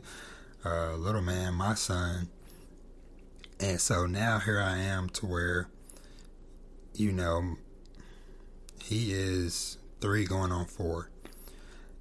uh, 0.64 0.94
little 0.94 1.22
man, 1.22 1.54
my 1.54 1.74
son. 1.74 2.28
And 3.60 3.80
so 3.80 4.06
now 4.06 4.38
here 4.40 4.60
I 4.60 4.78
am 4.78 5.08
to 5.10 5.26
where, 5.26 5.68
you 6.94 7.12
know, 7.12 7.56
he 8.82 9.12
is 9.12 9.78
three 10.00 10.24
going 10.24 10.50
on 10.50 10.66
four. 10.66 11.10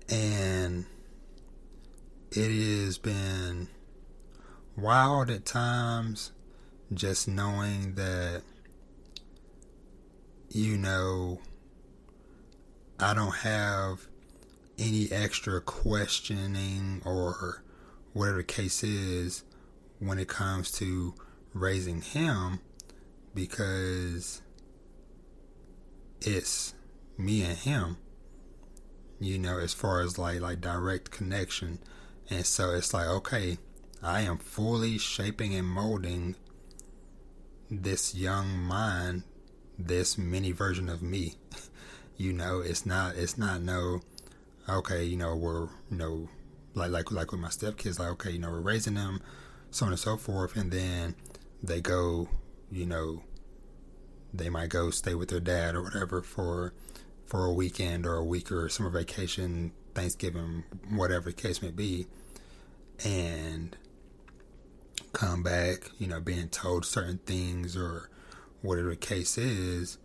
And 0.09 0.85
it 2.31 2.49
has 2.49 2.97
been 2.97 3.67
wild 4.75 5.29
at 5.29 5.45
times 5.45 6.31
just 6.93 7.27
knowing 7.27 7.95
that, 7.95 8.41
you 10.53 10.77
know, 10.77 11.39
I 12.99 13.13
don't 13.13 13.35
have 13.35 14.05
any 14.77 15.09
extra 15.11 15.61
questioning 15.61 17.01
or 17.05 17.63
whatever 18.11 18.37
the 18.37 18.43
case 18.43 18.83
is 18.83 19.43
when 19.99 20.19
it 20.19 20.27
comes 20.27 20.71
to 20.73 21.13
raising 21.53 22.01
him 22.01 22.59
because 23.33 24.41
it's 26.19 26.73
me 27.17 27.43
and 27.43 27.57
him. 27.57 27.97
You 29.19 29.37
know, 29.37 29.57
as 29.57 29.73
far 29.73 30.01
as 30.01 30.17
like 30.17 30.41
like 30.41 30.59
direct 30.59 31.11
connection. 31.11 31.79
And 32.29 32.45
so 32.45 32.71
it's 32.71 32.93
like, 32.93 33.07
okay, 33.07 33.57
I 34.03 34.21
am 34.21 34.37
fully 34.37 34.97
shaping 34.97 35.53
and 35.55 35.67
molding 35.67 36.35
this 37.69 38.15
young 38.15 38.57
mind, 38.57 39.23
this 39.87 40.17
mini 40.17 40.51
version 40.51 40.89
of 40.89 41.01
me. 41.01 41.35
you 42.17 42.33
know, 42.33 42.59
it's 42.59 42.85
not 42.85 43.15
it's 43.15 43.37
not 43.37 43.61
no 43.61 44.01
okay, 44.69 45.03
you 45.03 45.17
know, 45.17 45.35
we're 45.35 45.63
you 45.89 45.97
know 45.97 46.29
like 46.73 46.91
like 46.91 47.11
like 47.11 47.31
with 47.31 47.41
my 47.41 47.49
stepkids, 47.49 47.99
like 47.99 48.09
okay, 48.09 48.31
you 48.31 48.39
know, 48.39 48.49
we're 48.49 48.61
raising 48.61 48.95
them, 48.95 49.21
so 49.69 49.85
on 49.85 49.91
and 49.91 49.99
so 49.99 50.17
forth, 50.17 50.55
and 50.55 50.71
then 50.71 51.15
they 51.61 51.81
go, 51.81 52.27
you 52.71 52.85
know, 52.85 53.23
they 54.33 54.49
might 54.49 54.69
go 54.69 54.89
stay 54.89 55.15
with 55.15 55.29
their 55.29 55.39
dad 55.39 55.75
or 55.75 55.83
whatever 55.83 56.21
for 56.21 56.73
for 57.25 57.45
a 57.45 57.53
weekend 57.53 58.05
or 58.05 58.15
a 58.15 58.23
week 58.25 58.51
or 58.51 58.67
summer 58.69 58.89
vacation, 58.89 59.71
Thanksgiving, 59.95 60.63
whatever 60.89 61.29
the 61.29 61.35
case 61.41 61.61
may 61.61 61.71
be, 61.71 62.07
and 63.05 63.75
come 65.13 65.43
back, 65.43 65.89
you 65.97 66.07
know, 66.07 66.19
being 66.19 66.49
told 66.49 66.85
certain 66.85 67.19
things 67.19 67.75
or 67.75 68.09
whatever 68.61 68.89
the 68.89 68.95
case 68.95 69.37
is. 69.37 69.97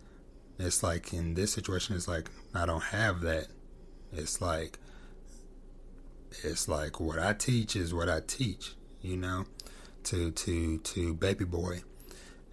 It's 0.59 0.81
like 0.81 1.13
in 1.13 1.35
this 1.35 1.53
situation, 1.53 1.95
it's 1.95 2.07
like 2.07 2.29
I 2.53 2.65
don't 2.65 2.83
have 2.83 3.21
that. 3.21 3.47
It's 4.11 4.41
like 4.41 4.79
it's 6.43 6.67
like 6.67 6.99
what 6.99 7.19
I 7.19 7.33
teach 7.33 7.75
is 7.75 7.93
what 7.93 8.09
I 8.09 8.21
teach, 8.25 8.73
you 9.01 9.17
know, 9.17 9.45
to 10.05 10.31
to 10.31 10.77
to 10.79 11.13
baby 11.13 11.45
boy. 11.45 11.83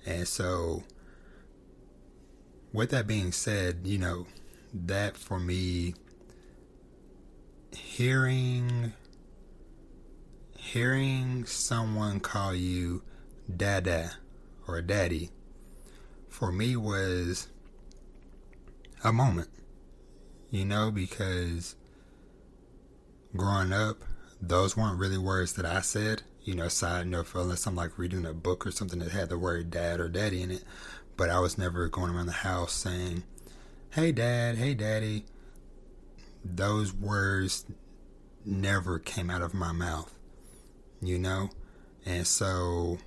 And 0.06 0.28
so 0.28 0.84
with 2.72 2.90
that 2.90 3.06
being 3.06 3.32
said, 3.32 3.80
you 3.84 3.98
know, 3.98 4.26
that 4.72 5.16
for 5.16 5.38
me 5.38 5.94
hearing 7.72 8.92
hearing 10.56 11.44
someone 11.44 12.20
call 12.20 12.54
you 12.54 13.02
dada 13.56 14.12
or 14.66 14.80
daddy 14.82 15.30
for 16.34 16.50
me 16.50 16.76
was 16.76 17.48
a 19.02 19.12
moment 19.12 19.48
you 20.50 20.64
know 20.64 20.90
because 20.90 21.74
growing 23.36 23.72
up, 23.72 23.98
those 24.40 24.76
weren't 24.76 24.98
really 24.98 25.18
words 25.18 25.54
that 25.54 25.66
I 25.66 25.80
said. 25.80 26.22
You 26.42 26.54
know, 26.54 26.68
side 26.68 27.06
note, 27.06 27.34
unless 27.34 27.66
I'm 27.66 27.74
like 27.74 27.98
reading 27.98 28.26
a 28.26 28.32
book 28.32 28.66
or 28.66 28.70
something 28.70 28.98
that 28.98 29.12
had 29.12 29.30
the 29.30 29.38
word 29.38 29.70
dad 29.70 29.98
or 29.98 30.08
daddy 30.08 30.42
in 30.42 30.50
it. 30.50 30.62
But 31.16 31.30
I 31.30 31.40
was 31.40 31.56
never 31.56 31.88
going 31.88 32.12
around 32.12 32.26
the 32.26 32.32
house 32.32 32.72
saying, 32.72 33.24
hey, 33.90 34.12
dad, 34.12 34.56
hey, 34.56 34.74
daddy. 34.74 35.24
Those 36.44 36.92
words 36.92 37.64
never 38.44 38.98
came 38.98 39.30
out 39.30 39.40
of 39.40 39.54
my 39.54 39.72
mouth, 39.72 40.14
you 41.00 41.18
know? 41.18 41.48
And 42.04 42.26
so, 42.26 42.98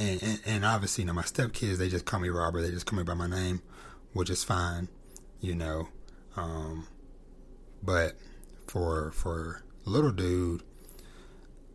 and, 0.00 0.22
and, 0.22 0.40
and 0.46 0.64
obviously, 0.64 1.02
you 1.02 1.06
know, 1.06 1.12
my 1.12 1.22
stepkids, 1.22 1.76
they 1.76 1.90
just 1.90 2.06
call 2.06 2.20
me 2.20 2.30
Robert. 2.30 2.62
They 2.62 2.70
just 2.70 2.86
call 2.86 2.96
me 2.96 3.04
by 3.04 3.12
my 3.12 3.26
name, 3.26 3.60
which 4.14 4.30
is 4.30 4.42
fine, 4.42 4.88
you 5.40 5.54
know? 5.54 5.88
Um, 6.36 6.88
but 7.82 8.14
for 8.66 9.10
for 9.12 9.62
little 9.84 10.10
dude, 10.10 10.62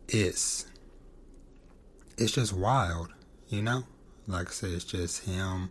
it's 0.08 0.66
it's 2.18 2.32
just 2.32 2.52
wild, 2.52 3.12
you 3.48 3.62
know. 3.62 3.84
Like 4.26 4.48
I 4.48 4.50
said, 4.50 4.70
it's 4.70 4.84
just 4.84 5.24
him. 5.24 5.70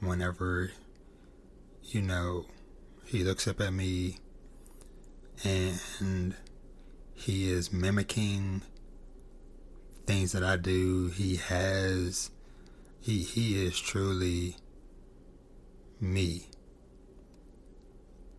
Whenever 0.00 0.72
you 1.84 2.00
know 2.00 2.46
he 3.04 3.24
looks 3.24 3.46
up 3.46 3.60
at 3.60 3.74
me 3.74 4.16
and 5.44 6.34
he 7.12 7.50
is 7.50 7.70
mimicking 7.70 8.62
things 10.10 10.32
that 10.32 10.42
I 10.42 10.56
do. 10.56 11.08
He 11.08 11.36
has 11.36 12.30
he 13.00 13.22
he 13.22 13.64
is 13.64 13.78
truly 13.78 14.56
me 16.00 16.50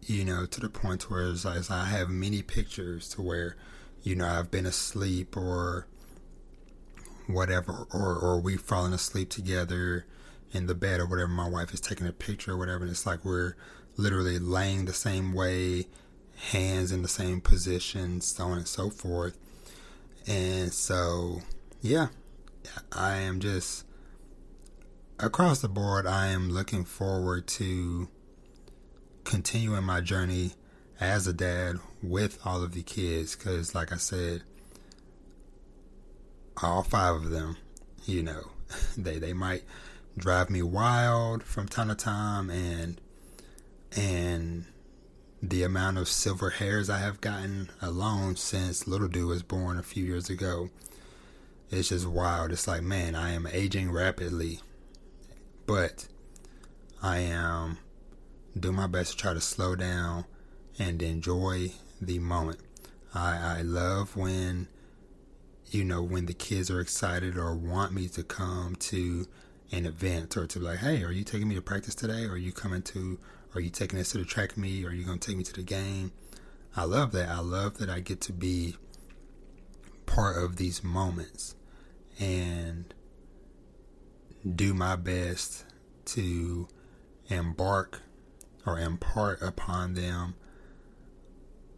you 0.08 0.26
know, 0.26 0.46
to 0.46 0.60
the 0.60 0.70
point 0.70 1.10
where 1.10 1.30
it's 1.30 1.46
like, 1.46 1.70
I 1.70 1.86
have 1.86 2.10
many 2.10 2.42
pictures 2.42 3.08
to 3.10 3.22
where, 3.22 3.56
you 4.02 4.16
know, 4.16 4.28
I've 4.28 4.52
been 4.52 4.66
asleep 4.66 5.38
or 5.38 5.88
whatever, 7.28 7.88
or, 7.94 8.18
or 8.18 8.42
we've 8.42 8.62
fallen 8.62 8.94
asleep 8.94 9.30
together 9.30 10.06
in 10.52 10.66
the 10.66 10.76
bed 10.76 11.00
or 11.00 11.06
whatever. 11.06 11.30
My 11.30 11.48
wife 11.48 11.74
is 11.74 11.80
taking 11.80 12.08
a 12.08 12.12
picture 12.12 12.54
or 12.54 12.58
whatever. 12.58 12.84
And 12.84 12.92
it's 12.92 13.06
like 13.06 13.24
we're 13.24 13.56
literally 13.96 14.40
laying 14.40 14.86
the 14.86 14.94
same 14.94 15.34
way, 15.34 15.88
hands 16.52 16.92
in 16.92 17.04
the 17.04 17.08
same 17.08 17.40
position, 17.40 18.22
so 18.22 18.46
on 18.46 18.58
and 18.58 18.68
so 18.68 18.90
forth. 18.90 19.38
And 20.28 20.74
so, 20.74 21.42
yeah, 21.82 22.08
I 22.92 23.18
am 23.18 23.40
just 23.40 23.86
across 25.20 25.62
the 25.62 25.70
board, 25.70 26.06
I 26.06 26.28
am 26.28 26.50
looking 26.50 26.84
forward 26.84 27.48
to 27.48 28.08
continuing 29.24 29.84
my 29.84 30.02
journey 30.02 30.52
as 31.00 31.26
a 31.26 31.34
dad 31.34 31.78
with 32.04 32.40
all 32.46 32.64
of 32.64 32.74
the 32.74 32.84
kids 32.84 33.36
because 33.36 33.74
like 33.74 33.92
i 33.92 33.98
said 33.98 34.42
all 36.62 36.84
five 36.84 37.16
of 37.16 37.30
them 37.30 37.58
you 38.06 38.22
know 38.22 38.52
they 38.98 39.18
they 39.18 39.34
might 39.34 39.64
drive 40.18 40.50
me 40.50 40.62
wild 40.62 41.44
from 41.44 41.68
time 41.68 41.88
to 41.88 41.96
time 41.96 42.50
and 42.50 43.00
and 43.96 44.66
the 45.42 45.64
amount 45.64 45.98
of 45.98 46.08
silver 46.08 46.52
hairs 46.52 46.90
i 46.90 47.00
have 47.00 47.22
gotten 47.22 47.70
alone 47.82 48.36
since 48.36 48.88
little 48.88 49.08
dude 49.08 49.28
was 49.28 49.44
born 49.44 49.78
a 49.78 49.84
few 49.84 50.04
years 50.04 50.30
ago 50.30 50.70
it's 51.72 51.90
just 51.90 52.06
wild 52.06 52.52
it's 52.52 52.68
like 52.68 52.84
man 52.84 53.16
i 53.16 53.32
am 53.32 53.48
aging 53.52 53.92
rapidly 53.92 54.60
but 55.66 56.08
i 57.02 57.18
am 57.18 57.78
do 58.60 58.72
my 58.72 58.88
best 58.88 59.12
to 59.12 59.18
try 59.18 59.34
to 59.34 59.42
slow 59.42 59.76
down 59.76 60.26
and 60.78 61.02
enjoy 61.02 61.72
the 62.02 62.20
moment. 62.20 62.60
I, 63.14 63.58
I 63.60 63.62
love 63.62 64.16
when, 64.16 64.68
you 65.70 65.84
know, 65.84 66.02
when 66.02 66.26
the 66.26 66.34
kids 66.34 66.70
are 66.70 66.80
excited 66.80 67.38
or 67.38 67.56
want 67.56 67.94
me 67.94 68.08
to 68.10 68.24
come 68.24 68.76
to 68.78 69.28
an 69.72 69.86
event 69.86 70.36
or 70.36 70.48
to 70.48 70.60
be 70.60 70.66
like, 70.66 70.80
hey, 70.80 71.04
are 71.04 71.12
you 71.12 71.24
taking 71.24 71.48
me 71.48 71.56
to 71.56 71.62
practice 71.62 71.96
today? 71.96 72.26
Or 72.26 72.32
are 72.32 72.38
you 72.38 72.52
coming 72.52 72.82
to, 72.84 73.20
are 73.56 73.62
you 73.62 73.70
taking 73.70 74.00
us 74.00 74.12
to 74.12 74.18
the 74.18 74.26
track 74.26 74.58
meet? 74.58 74.86
Are 74.86 74.94
you 74.94 75.06
going 75.06 75.20
to 75.20 75.28
take 75.28 75.38
me 75.38 75.44
to 75.44 75.54
the 75.54 75.64
game? 75.64 76.12
I 76.76 76.86
love 76.86 77.12
that. 77.12 77.30
I 77.30 77.40
love 77.40 77.78
that 77.78 77.90
I 77.90 78.00
get 78.00 78.22
to 78.22 78.34
be 78.34 78.76
part 80.06 80.42
of 80.42 80.58
these 80.58 80.84
moments 80.84 81.56
and 82.22 82.94
do 84.56 84.74
my 84.74 84.96
best 84.96 85.66
to 86.06 86.68
embark 87.28 88.02
or 88.66 88.80
impart 88.80 89.42
upon 89.42 89.94
them 89.94 90.36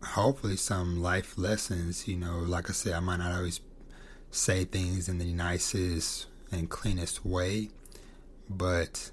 hopefully 0.04 0.58
some 0.58 1.02
life 1.02 1.38
lessons 1.38 2.08
you 2.08 2.16
know. 2.16 2.40
Like 2.40 2.70
i 2.70 2.74
said 2.74 2.94
i 2.94 3.00
might 3.00 3.18
not 3.18 3.36
always 3.36 3.62
say 4.32 4.66
things 4.66 5.10
in 5.10 5.18
the 5.18 5.34
nicest 5.34 6.28
and 6.52 6.70
cleanest 6.70 7.26
way 7.26 7.70
but 8.50 9.12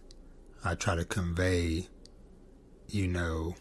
i 0.65 0.75
try 0.75 0.95
to 0.97 1.05
convey 1.05 1.87
you 2.89 3.07
know 3.07 3.55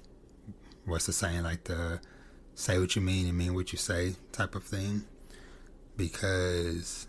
what's 0.85 1.05
the 1.05 1.13
saying 1.13 1.43
like 1.43 1.65
the 1.65 1.99
say 2.59 2.77
what 2.77 2.93
you 2.93 3.01
mean 3.01 3.25
and 3.25 3.37
mean 3.37 3.53
what 3.53 3.71
you 3.71 3.77
say 3.77 4.15
type 4.33 4.53
of 4.53 4.63
thing. 4.63 5.05
Because 5.95 7.07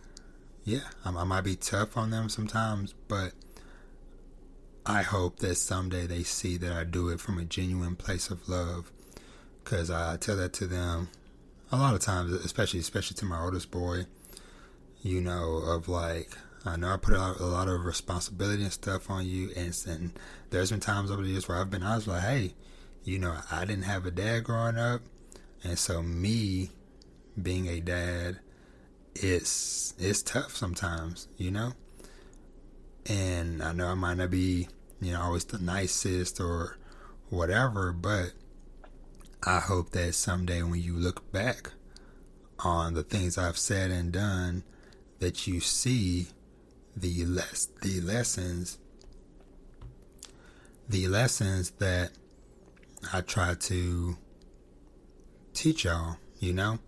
yeah 0.64 0.81
I, 1.05 1.11
I 1.11 1.25
might 1.25 1.42
be 1.42 1.57
tough 1.57 1.96
on 1.96 2.11
them 2.11 2.29
sometimes 2.29 2.94
but 3.09 3.33
I 4.87 5.03
hope 5.03 5.38
that 5.40 5.57
someday 5.57 6.07
they 6.07 6.23
see 6.23 6.57
that 6.57 6.73
I 6.73 6.85
do 6.85 7.11
it 7.11 7.20
from 7.20 7.38
a 7.38 7.44
genuine 7.44 7.96
place 7.96 8.31
of 8.31 8.49
love. 8.49 8.90
Because 9.62 9.90
I 9.90 10.16
tell 10.16 10.37
that 10.37 10.53
to 10.55 10.66
them 10.66 11.09
a 11.70 11.77
lot 11.77 11.94
of 11.94 12.01
times, 12.01 12.33
especially 12.33 12.81
especially 12.81 13.16
to 13.18 13.25
my 13.25 13.40
oldest 13.40 13.70
boy. 13.70 14.07
You 15.03 15.20
know, 15.20 15.62
of 15.64 15.88
like 15.88 16.37
I 16.64 16.77
know 16.77 16.88
I 16.88 16.96
put 16.96 17.14
a 17.14 17.46
lot 17.46 17.68
of 17.68 17.85
responsibility 17.85 18.62
and 18.62 18.73
stuff 18.73 19.11
on 19.11 19.27
you, 19.27 19.51
and, 19.57 19.77
and 19.87 20.12
there's 20.51 20.70
been 20.70 20.81
times 20.81 21.11
over 21.11 21.23
the 21.23 21.29
years 21.29 21.49
where 21.49 21.59
I've 21.59 21.70
been 21.70 21.83
honest, 21.83 22.07
like, 22.07 22.23
hey, 22.23 22.55
you 23.05 23.18
know, 23.18 23.37
I 23.51 23.64
didn't 23.64 23.85
have 23.85 24.05
a 24.05 24.11
dad 24.11 24.44
growing 24.44 24.77
up, 24.77 25.03
and 25.62 25.79
so 25.79 26.03
me 26.03 26.70
being 27.40 27.66
a 27.66 27.81
dad, 27.81 28.40
it's 29.14 29.94
it's 29.99 30.23
tough 30.23 30.57
sometimes, 30.57 31.29
you 31.37 31.51
know? 31.51 31.73
And 33.07 33.62
I 33.62 33.73
know 33.73 33.88
I 33.88 33.94
might 33.94 34.18
not 34.18 34.31
be, 34.31 34.68
you 35.01 35.12
know, 35.12 35.23
always 35.23 35.44
the 35.44 35.59
nicest 35.59 36.40
or 36.40 36.79
whatever, 37.29 37.92
but 37.92 38.33
I 39.42 39.61
hope 39.61 39.90
that 39.90 40.14
someday 40.14 40.62
when 40.62 40.83
you 40.83 40.94
look 40.94 41.33
back 41.33 41.73
on 42.59 42.94
the 42.94 43.03
things 43.03 43.38
I've 43.38 43.59
said 43.59 43.90
and 43.90 44.12
done, 44.12 44.64
that 45.18 45.46
you 45.46 45.61
see 45.61 46.29
the 46.96 47.25
less 47.25 47.68
the 47.83 48.01
lessons 48.01 48.79
the 50.90 51.07
lessons 51.07 51.70
that 51.79 52.11
I 53.12 53.20
try 53.20 53.55
to 53.55 54.16
teach 55.55 55.85
y'all, 55.85 56.16
you 56.40 56.53
know, 56.53 56.81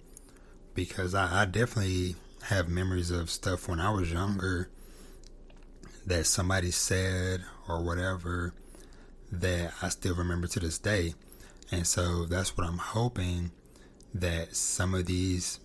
because 0.74 1.14
I, 1.14 1.42
I 1.42 1.44
definitely 1.44 2.16
have 2.44 2.68
memories 2.68 3.11
of 3.11 3.30
stuff 3.30 3.68
when 3.68 3.80
I 3.80 3.90
was 3.90 4.12
younger 4.12 4.68
that 6.06 6.26
somebody 6.26 6.70
said 6.70 7.44
or 7.68 7.82
whatever 7.82 8.54
that 9.30 9.72
I 9.80 9.88
still 9.88 10.14
remember 10.14 10.46
to 10.48 10.61
this 10.61 10.78
day. 10.78 11.14
And 11.70 11.87
so 11.87 12.26
that's 12.26 12.56
what 12.56 12.66
I'm 12.66 12.78
hoping 12.78 13.52
that 14.14 14.54
some 14.54 14.94
of 14.94 15.06
these 15.06 15.61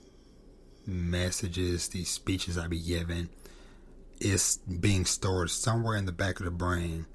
messages, 0.85 1.89
these 1.89 2.09
speeches 2.09 2.57
I 2.57 2.67
be 2.67 2.79
giving, 2.79 3.29
is 4.19 4.57
being 4.57 5.05
stored 5.05 5.49
somewhere 5.49 5.97
in 5.97 6.05
the 6.05 6.11
back 6.11 6.39
of 6.39 6.45
the 6.45 6.51
brain. 6.51 7.05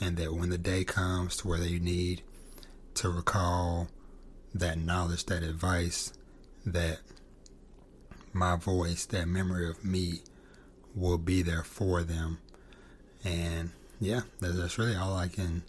And 0.00 0.16
that 0.16 0.32
when 0.32 0.48
the 0.48 0.58
day 0.58 0.84
comes 0.84 1.36
to 1.38 1.48
where 1.48 1.62
you 1.62 1.78
need 1.78 2.22
to 2.94 3.10
recall 3.10 3.88
that 4.54 4.78
knowledge, 4.78 5.26
that 5.26 5.42
advice, 5.42 6.14
that 6.64 7.00
my 8.32 8.56
voice, 8.56 9.04
that 9.06 9.26
memory 9.26 9.68
of 9.68 9.84
me 9.84 10.20
will 10.94 11.18
be 11.18 11.42
there 11.42 11.64
for 11.64 12.02
them. 12.02 12.38
And 13.24 13.70
yeah, 14.00 14.20
that's 14.40 14.78
really 14.78 14.96
all 14.96 15.14
I 15.14 15.28
can 15.28 15.62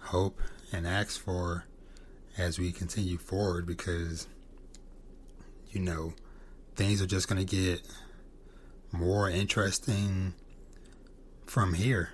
hope 0.00 0.40
and 0.72 0.86
ask 0.86 1.20
for 1.20 1.64
as 2.38 2.58
we 2.58 2.72
continue 2.72 3.18
forward 3.18 3.66
because, 3.66 4.26
you 5.70 5.80
know, 5.80 6.14
things 6.74 7.00
are 7.00 7.06
just 7.06 7.28
going 7.28 7.44
to 7.44 7.56
get 7.56 7.82
more 8.92 9.28
interesting 9.28 10.34
from 11.46 11.74
here, 11.74 12.10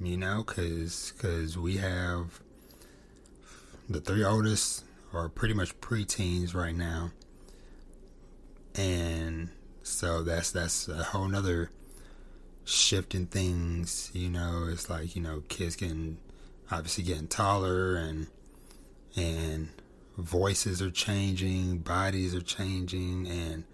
you 0.00 0.16
know, 0.16 0.44
because 0.46 1.12
cause 1.18 1.56
we 1.56 1.76
have 1.78 2.40
the 3.88 4.00
three 4.00 4.24
oldest 4.24 4.84
are 5.12 5.28
pretty 5.28 5.54
much 5.54 5.78
preteens 5.80 6.54
right 6.54 6.74
now. 6.76 7.10
And 8.74 9.50
so 9.82 10.22
that's 10.22 10.50
that's 10.52 10.88
a 10.88 11.02
whole 11.02 11.28
nother 11.28 11.70
shift 12.64 13.14
in 13.14 13.26
things, 13.26 14.10
you 14.12 14.28
know, 14.28 14.68
it's 14.70 14.88
like, 14.88 15.16
you 15.16 15.22
know, 15.22 15.42
kids 15.48 15.76
getting 15.76 16.18
obviously 16.70 17.04
getting 17.04 17.28
taller 17.28 17.96
and 17.96 18.28
and 19.16 19.68
voices 20.16 20.80
are 20.80 20.90
changing, 20.90 21.78
bodies 21.78 22.34
are 22.34 22.40
changing 22.40 23.26
and 23.26 23.64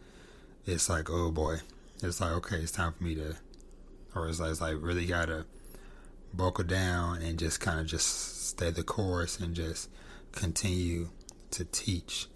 it's 0.64 0.88
like, 0.88 1.10
oh 1.10 1.30
boy. 1.30 1.56
It's 2.02 2.20
like, 2.20 2.32
okay, 2.32 2.56
it's 2.56 2.72
time 2.72 2.92
for 2.92 3.04
me 3.04 3.14
to 3.16 3.36
or 4.14 4.28
it's 4.28 4.40
like, 4.40 4.50
it's 4.50 4.60
like 4.60 4.76
really 4.80 5.06
gotta 5.06 5.44
buckle 6.32 6.64
down 6.64 7.22
and 7.22 7.38
just 7.38 7.60
kind 7.60 7.80
of 7.80 7.86
just 7.86 8.48
stay 8.48 8.70
the 8.70 8.82
course 8.82 9.38
and 9.38 9.54
just 9.54 9.90
continue 10.32 11.08
to 11.50 11.64
teach. 11.64 12.28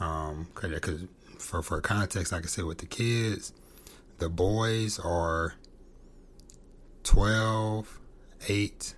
Um, 0.00 0.48
cause, 0.54 1.04
for 1.38 1.62
for 1.62 1.80
context, 1.80 2.32
I 2.32 2.40
said, 2.42 2.64
with 2.64 2.78
the 2.78 2.86
kids, 2.86 3.52
the 4.18 4.28
boys 4.28 4.98
are 4.98 5.54
12, 7.04 8.00
8, 8.48 8.94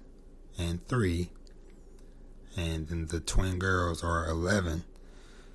and 0.58 0.86
3, 0.86 1.30
and 2.56 2.88
then 2.88 3.06
the 3.06 3.20
twin 3.20 3.58
girls 3.58 4.02
are 4.02 4.26
11. 4.28 4.84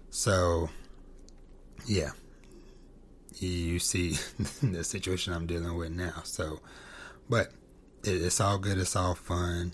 So, 0.09 0.69
yeah, 1.85 2.11
you 3.39 3.79
see 3.79 4.11
the 4.61 4.83
situation 4.83 5.33
I'm 5.33 5.47
dealing 5.47 5.75
with 5.77 5.91
now. 5.91 6.21
So, 6.23 6.59
but 7.29 7.51
it's 8.03 8.41
all 8.41 8.57
good, 8.57 8.77
it's 8.77 8.95
all 8.95 9.15
fun, 9.15 9.73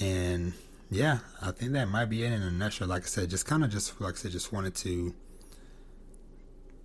and 0.00 0.52
yeah, 0.90 1.18
I 1.40 1.52
think 1.52 1.72
that 1.72 1.88
might 1.88 2.06
be 2.06 2.24
it 2.24 2.32
in 2.32 2.42
a 2.42 2.50
nutshell. 2.50 2.88
Like 2.88 3.04
I 3.04 3.06
said, 3.06 3.30
just 3.30 3.46
kind 3.46 3.62
of 3.62 3.70
just 3.70 4.00
like 4.00 4.14
I 4.14 4.16
said, 4.16 4.32
just 4.32 4.52
wanted 4.52 4.74
to 4.76 5.14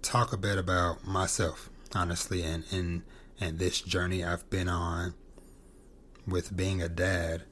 talk 0.03 0.31
a 0.31 0.37
bit 0.37 0.59
about 0.59 1.05
myself, 1.05 1.69
honestly, 1.95 2.43
and 2.43 2.63
and 2.71 3.01
and 3.39 3.57
this 3.57 3.81
journey 3.81 4.23
I've 4.23 4.47
been 4.49 4.69
on 4.69 5.15
with 6.27 6.55
being 6.55 6.83
a 6.83 6.89
dad. 6.89 7.43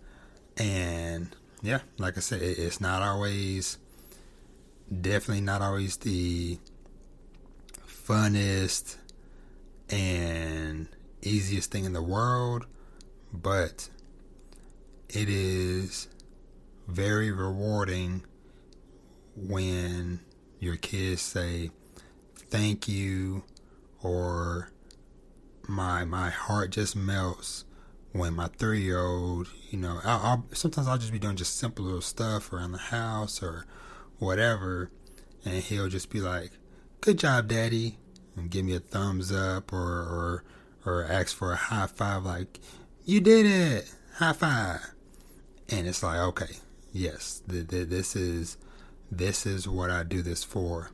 And 0.56 1.36
yeah, 1.64 1.80
like 1.98 2.18
I 2.18 2.20
said, 2.20 2.44
it, 2.44 2.60
it's 2.60 2.80
not 2.80 3.02
always, 3.02 3.80
definitely 5.02 5.42
not 5.42 5.64
always 5.64 5.98
the 5.98 6.60
funnest 7.88 8.98
and 9.90 10.88
easiest 11.24 11.72
thing 11.72 11.86
in 11.86 11.94
the 11.94 12.02
world, 12.02 12.68
but 13.34 13.90
it 15.10 15.30
is 15.30 16.08
very 16.88 17.32
rewarding 17.32 18.24
when 19.36 20.20
your 20.60 20.76
kids 20.76 21.22
say 21.22 21.72
thank 22.36 22.88
you 22.88 23.44
or 24.02 24.70
my 25.68 26.04
my 26.06 26.30
heart 26.30 26.72
just 26.72 26.96
melts 26.96 27.66
when 28.12 28.34
my 28.34 28.48
three 28.58 28.82
year 28.82 29.00
old 29.00 29.48
you 29.70 29.80
know 29.80 30.00
I'll, 30.04 30.20
I'll, 30.20 30.46
sometimes 30.54 30.88
I'll 30.88 30.98
just 30.98 31.12
be 31.12 31.20
doing 31.20 31.36
just 31.36 31.58
simple 31.58 31.86
little 31.86 32.02
stuff 32.02 32.52
around 32.54 32.74
the 32.74 32.78
house 32.78 33.42
or 33.42 33.66
whatever 34.20 34.92
and 35.46 35.56
he'll 35.56 35.90
just 35.90 36.10
be 36.10 36.22
like 36.22 36.52
good 37.02 37.18
job 37.18 37.48
daddy 37.48 37.98
and 38.36 38.50
give 38.50 38.66
me 38.66 38.76
a 38.76 38.80
thumbs 38.80 39.32
up 39.32 39.74
or 39.74 39.78
or 39.78 40.44
or 40.86 41.06
ask 41.06 41.36
for 41.36 41.54
a 41.54 41.56
high 41.56 41.88
five 41.88 42.24
like 42.24 42.60
you 43.06 43.20
did 43.20 43.46
it 43.46 43.92
high 44.16 44.34
five 44.34 44.94
and 45.70 45.88
it's 45.88 46.04
like 46.04 46.20
okay 46.20 46.58
yes, 46.94 47.42
th- 47.50 47.68
th- 47.68 47.90
this 47.90 48.16
is 48.16 48.58
this 49.12 49.46
is 49.46 49.68
what 49.68 49.90
I 49.90 50.04
do 50.04 50.22
this 50.22 50.44
for, 50.44 50.92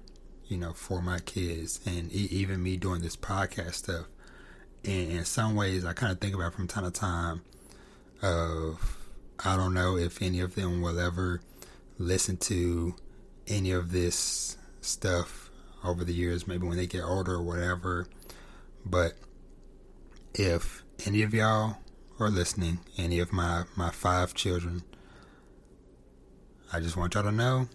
you 0.47 0.57
know, 0.57 0.73
for 0.73 1.01
my 1.01 1.19
kids, 1.19 1.79
and 1.85 2.11
e- 2.11 2.27
even 2.31 2.63
me 2.63 2.77
doing 2.77 3.01
this 3.01 3.15
podcast 3.15 3.75
stuff. 3.75 4.07
In 4.83 5.25
some 5.25 5.55
ways, 5.55 5.85
I 5.85 5.93
kind 5.93 6.11
of 6.11 6.19
think 6.19 6.33
about 6.33 6.53
from 6.53 6.67
time 6.67 6.85
to 6.85 6.91
time 6.91 7.41
of 8.21 8.97
I 9.43 9.55
don't 9.55 9.73
know 9.73 9.95
if 9.97 10.21
any 10.21 10.39
of 10.39 10.55
them 10.55 10.81
will 10.81 10.99
ever 10.99 11.41
listen 11.97 12.37
to 12.37 12.95
any 13.47 13.71
of 13.71 13.91
this 13.91 14.57
stuff 14.81 15.49
over 15.83 16.03
the 16.03 16.13
years, 16.13 16.47
maybe 16.47 16.67
when 16.67 16.77
they 16.77 16.87
get 16.87 17.03
older 17.03 17.35
or 17.35 17.43
whatever. 17.43 18.07
But 18.85 19.13
if 20.33 20.83
any 21.05 21.23
of 21.23 21.33
y'all 21.33 21.77
are 22.19 22.29
listening, 22.29 22.79
any 22.97 23.19
of 23.19 23.31
my, 23.31 23.63
my 23.75 23.91
five 23.91 24.33
children, 24.33 24.83
I 26.71 26.79
just 26.79 26.95
want 26.95 27.15
y'all 27.15 27.23
to 27.23 27.31
know 27.31 27.67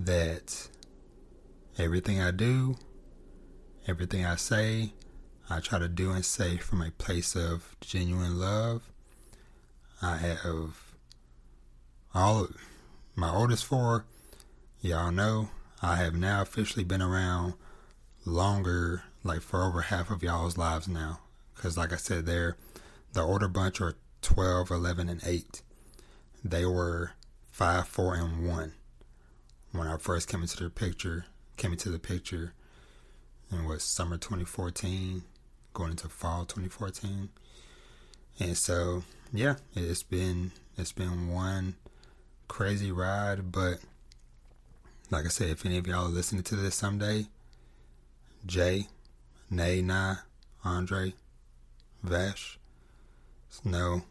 that 0.00 0.68
everything 1.76 2.22
I 2.22 2.30
do, 2.30 2.76
everything 3.86 4.24
I 4.24 4.36
say, 4.36 4.94
I 5.50 5.60
try 5.60 5.78
to 5.78 5.88
do 5.88 6.10
and 6.10 6.24
say 6.24 6.56
from 6.56 6.80
a 6.80 6.90
place 6.90 7.36
of 7.36 7.76
genuine 7.82 8.38
love. 8.38 8.90
I 10.00 10.16
have 10.16 10.94
all 12.14 12.48
my 13.14 13.30
oldest 13.30 13.66
four, 13.66 14.06
y'all 14.80 15.12
know, 15.12 15.50
I 15.82 15.96
have 15.96 16.14
now 16.14 16.40
officially 16.40 16.84
been 16.84 17.02
around 17.02 17.54
longer, 18.24 19.02
like 19.22 19.42
for 19.42 19.64
over 19.64 19.82
half 19.82 20.10
of 20.10 20.22
y'all's 20.22 20.56
lives 20.56 20.88
now. 20.88 21.20
Because, 21.54 21.76
like 21.76 21.92
I 21.92 21.96
said, 21.96 22.24
they're 22.24 22.56
the 23.12 23.20
older 23.20 23.48
bunch 23.48 23.82
are 23.82 23.96
12, 24.22 24.70
11, 24.70 25.10
and 25.10 25.20
8. 25.26 25.60
They 26.42 26.64
were 26.64 27.12
five, 27.52 27.86
four, 27.86 28.14
and 28.14 28.48
one 28.48 28.72
when 29.72 29.86
I 29.86 29.98
first 29.98 30.28
came 30.28 30.40
into 30.40 30.62
the 30.64 30.70
picture. 30.70 31.26
Came 31.58 31.72
into 31.72 31.90
the 31.90 31.98
picture 31.98 32.54
in 33.52 33.66
was 33.66 33.84
summer 33.84 34.16
2014, 34.16 35.22
going 35.74 35.90
into 35.90 36.08
fall 36.08 36.44
2014, 36.46 37.28
and 38.40 38.56
so 38.56 39.04
yeah, 39.32 39.56
it's 39.74 40.02
been 40.02 40.52
it's 40.78 40.92
been 40.92 41.28
one 41.28 41.76
crazy 42.48 42.90
ride. 42.90 43.52
But 43.52 43.80
like 45.10 45.26
I 45.26 45.28
said, 45.28 45.50
if 45.50 45.66
any 45.66 45.76
of 45.76 45.86
y'all 45.86 46.06
are 46.06 46.08
listening 46.08 46.42
to 46.44 46.56
this 46.56 46.74
someday, 46.74 47.26
Jay, 48.46 48.88
Nay, 49.50 49.82
Na, 49.82 50.16
Andre, 50.64 51.12
Vash, 52.02 52.58
Snow, 53.50 54.02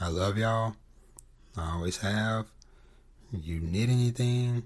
I 0.00 0.08
love 0.08 0.38
y'all. 0.38 0.76
I 1.56 1.72
always 1.72 1.98
have 1.98 2.46
you 3.32 3.60
need 3.60 3.90
anything, 3.90 4.64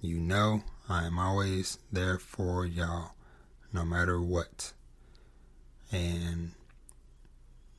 you 0.00 0.18
know 0.18 0.62
I 0.88 1.06
am 1.06 1.18
always 1.18 1.78
there 1.90 2.18
for 2.18 2.66
y'all, 2.66 3.12
no 3.72 3.84
matter 3.84 4.20
what. 4.20 4.72
And 5.90 6.52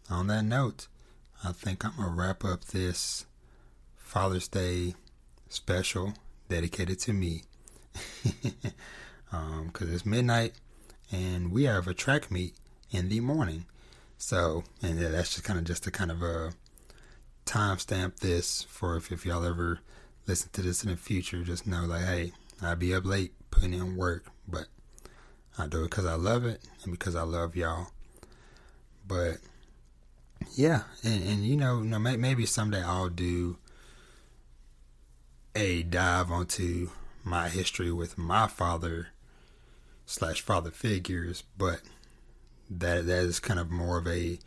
on 0.10 0.28
that 0.28 0.44
note, 0.44 0.88
I 1.44 1.52
think 1.52 1.86
I'm 1.86 1.96
going 1.98 2.10
to 2.10 2.16
wrap 2.16 2.44
up 2.44 2.66
this 2.66 3.26
Father's 3.96 4.48
Day 4.48 4.96
special 5.50 6.14
dedicated 6.50 7.00
to 7.02 7.14
me. 7.14 7.44
Because 7.94 8.64
um, 9.34 9.72
it's 9.80 10.06
midnight 10.06 10.54
and 11.12 11.52
we 11.52 11.66
have 11.66 11.88
a 11.88 11.94
track 11.94 12.32
meet 12.32 12.56
in 12.90 13.10
the 13.10 13.20
morning. 13.20 13.66
So, 14.18 14.64
and 14.82 14.98
that's 14.98 15.36
just 15.36 15.44
kind 15.44 15.60
of 15.60 15.66
just 15.66 15.86
a 15.86 15.92
kind 15.92 16.10
of 16.10 16.24
a 16.24 16.54
timestamp 17.46 18.18
this 18.18 18.64
for 18.64 18.98
if, 18.98 19.12
if 19.12 19.26
y'all 19.26 19.46
ever 19.46 19.80
listen 20.28 20.50
to 20.54 20.62
this 20.62 20.84
in 20.84 20.90
the 20.90 20.98
future. 20.98 21.44
Just 21.44 21.68
know, 21.68 21.86
like, 21.86 22.06
hey, 22.06 22.32
I'll 22.62 22.76
be 22.76 22.94
up 22.94 23.06
late 23.06 23.34
putting 23.52 23.74
in 23.74 23.96
work, 23.96 24.26
but 24.48 24.68
I 25.58 25.68
do 25.68 25.82
it 25.82 25.90
because 25.90 26.06
I 26.06 26.16
love 26.16 26.46
it 26.46 26.62
and 26.84 26.92
because 26.92 27.16
I 27.16 27.24
love 27.24 27.56
y'all. 27.56 27.88
But 29.08 29.38
yeah, 30.56 30.84
and, 31.04 31.24
and 31.24 31.46
you 31.46 31.56
know, 31.56 31.82
you 31.82 31.90
know, 31.90 32.00
maybe 32.00 32.46
someday 32.46 32.84
I'll 32.84 33.10
do 33.10 33.58
a 35.56 35.84
dive 35.84 36.32
onto 36.32 36.90
my 37.24 37.50
history 37.50 37.92
with 37.92 38.18
my 38.18 38.48
father 38.48 39.08
slash 40.06 40.42
father 40.42 40.72
figures, 40.72 41.44
but 41.58 41.82
that 42.70 43.06
that 43.06 43.24
is 43.24 43.40
kind 43.40 43.60
of 43.60 43.72
more 43.72 43.98
of 43.98 44.08
a 44.08 44.40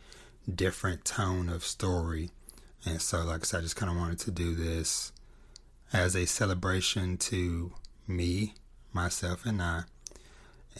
different 0.53 1.05
tone 1.05 1.49
of 1.49 1.63
story. 1.63 2.29
And 2.85 3.01
so, 3.01 3.23
like 3.23 3.41
I 3.41 3.43
said, 3.43 3.59
I 3.59 3.61
just 3.61 3.75
kind 3.75 3.91
of 3.91 3.97
wanted 3.97 4.19
to 4.19 4.31
do 4.31 4.55
this 4.55 5.11
as 5.91 6.15
a 6.15 6.25
celebration 6.25 7.17
to 7.17 7.73
me, 8.07 8.53
myself, 8.93 9.45
and 9.45 9.61
I, 9.61 9.83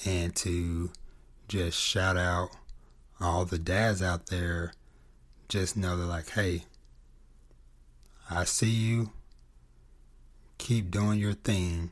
and 0.05 0.36
to 0.38 0.91
just 1.47 1.80
shout 1.80 2.18
out 2.18 2.49
all 3.20 3.45
the 3.45 3.60
dads 3.60 4.01
out 4.01 4.28
there. 4.28 4.74
Just 5.47 5.76
know 5.76 5.97
that, 5.97 6.05
like, 6.05 6.30
hey, 6.30 6.64
I 8.30 8.43
see 8.43 8.70
you. 8.70 9.12
Keep 10.57 10.91
doing 10.91 11.20
your 11.20 11.34
thing 11.34 11.91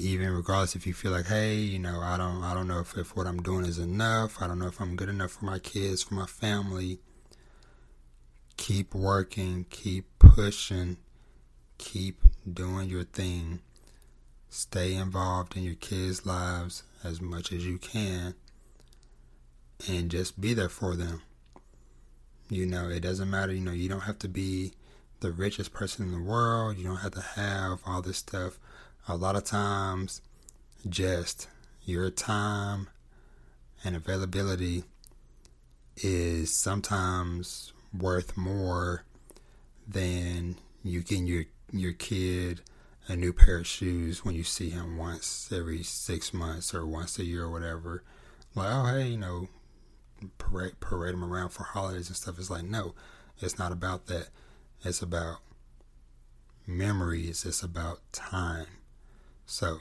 even 0.00 0.30
regardless 0.30 0.74
if 0.74 0.86
you 0.86 0.94
feel 0.94 1.10
like 1.10 1.26
hey 1.26 1.54
you 1.54 1.78
know 1.78 2.00
i 2.00 2.16
don't 2.16 2.42
i 2.42 2.54
don't 2.54 2.68
know 2.68 2.80
if, 2.80 2.96
if 2.96 3.14
what 3.16 3.26
i'm 3.26 3.42
doing 3.42 3.64
is 3.64 3.78
enough 3.78 4.40
i 4.40 4.46
don't 4.46 4.58
know 4.58 4.66
if 4.66 4.80
i'm 4.80 4.96
good 4.96 5.08
enough 5.08 5.32
for 5.32 5.44
my 5.44 5.58
kids 5.58 6.02
for 6.02 6.14
my 6.14 6.26
family 6.26 6.98
keep 8.56 8.94
working 8.94 9.66
keep 9.68 10.06
pushing 10.18 10.96
keep 11.80 12.22
doing 12.52 12.88
your 12.88 13.04
thing. 13.04 13.60
Stay 14.50 14.94
involved 14.94 15.56
in 15.56 15.62
your 15.62 15.74
kids 15.74 16.26
lives 16.26 16.82
as 17.02 17.20
much 17.20 17.52
as 17.52 17.66
you 17.66 17.78
can 17.78 18.34
and 19.88 20.10
just 20.10 20.40
be 20.40 20.52
there 20.52 20.68
for 20.68 20.94
them. 20.94 21.22
You 22.50 22.66
know 22.66 22.88
it 22.90 23.00
doesn't 23.00 23.30
matter 23.30 23.52
you 23.52 23.60
know 23.60 23.72
you 23.72 23.88
don't 23.88 24.00
have 24.00 24.18
to 24.20 24.28
be 24.28 24.72
the 25.20 25.32
richest 25.32 25.72
person 25.72 26.04
in 26.04 26.12
the 26.12 26.30
world. 26.30 26.76
You 26.76 26.84
don't 26.84 26.96
have 26.96 27.12
to 27.12 27.20
have 27.20 27.80
all 27.86 28.02
this 28.02 28.18
stuff. 28.18 28.58
A 29.08 29.16
lot 29.16 29.36
of 29.36 29.44
times 29.44 30.20
just 30.88 31.48
your 31.84 32.10
time 32.10 32.88
and 33.82 33.96
availability 33.96 34.84
is 35.96 36.54
sometimes 36.54 37.72
worth 37.98 38.36
more 38.36 39.04
than 39.88 40.56
you 40.82 41.00
getting 41.02 41.26
your 41.26 41.44
your 41.72 41.92
kid 41.92 42.62
a 43.08 43.16
new 43.16 43.32
pair 43.32 43.58
of 43.58 43.66
shoes 43.66 44.24
when 44.24 44.34
you 44.34 44.44
see 44.44 44.70
him 44.70 44.96
once 44.96 45.50
every 45.52 45.82
six 45.82 46.32
months 46.32 46.72
or 46.74 46.86
once 46.86 47.18
a 47.18 47.24
year 47.24 47.44
or 47.44 47.50
whatever. 47.50 48.04
Like, 48.54 48.68
oh 48.70 48.86
hey, 48.86 49.08
you 49.08 49.18
know, 49.18 49.48
parade 50.38 50.80
parade 50.80 51.14
him 51.14 51.24
around 51.24 51.50
for 51.50 51.64
holidays 51.64 52.08
and 52.08 52.16
stuff. 52.16 52.38
It's 52.38 52.50
like 52.50 52.64
no, 52.64 52.94
it's 53.40 53.58
not 53.58 53.72
about 53.72 54.06
that. 54.06 54.28
It's 54.84 55.02
about 55.02 55.38
memories. 56.66 57.44
It's 57.44 57.62
about 57.62 58.00
time. 58.12 58.66
So, 59.44 59.78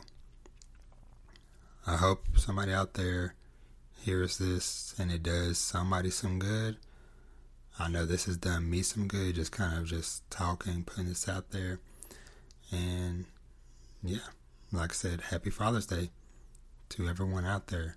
I 1.86 1.98
hope 1.98 2.26
somebody 2.36 2.74
out 2.74 2.96
there 2.96 3.36
hears 4.02 4.38
this 4.40 4.96
and 4.98 5.12
it 5.12 5.22
does 5.22 5.58
somebody 5.58 6.10
some 6.10 6.40
good. 6.40 6.78
I 7.82 7.88
know 7.88 8.06
this 8.06 8.26
has 8.26 8.36
done 8.36 8.70
me 8.70 8.82
some 8.82 9.08
good, 9.08 9.36
just 9.36 9.54
kind 9.54 9.78
of 9.78 9.86
just 9.86 10.30
talking, 10.30 10.84
putting 10.84 11.08
this 11.08 11.30
out 11.30 11.52
there. 11.52 11.80
And 12.72 13.26
yeah, 14.04 14.18
like 14.74 14.92
I 14.92 14.94
said, 14.94 15.22
happy 15.22 15.50
Father's 15.50 15.86
Day 15.86 16.10
to 16.90 17.08
everyone 17.08 17.46
out 17.46 17.68
there. 17.68 17.96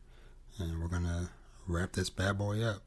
And 0.58 0.80
we're 0.80 0.86
going 0.86 1.02
to 1.02 1.30
wrap 1.66 1.92
this 1.92 2.10
bad 2.10 2.38
boy 2.38 2.62
up. 2.62 2.82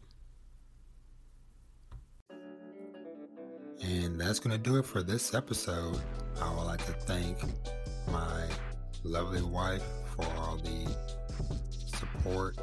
And 3.84 4.20
that's 4.20 4.40
going 4.40 4.56
to 4.56 4.58
do 4.58 4.78
it 4.78 4.86
for 4.86 5.04
this 5.04 5.34
episode. 5.34 6.00
I 6.42 6.50
would 6.50 6.64
like 6.64 6.86
to 6.86 6.94
thank 6.94 7.40
my 8.10 8.48
lovely 9.04 9.42
wife 9.42 9.84
for 10.16 10.26
all 10.38 10.58
the 10.64 10.96
support 11.98 12.58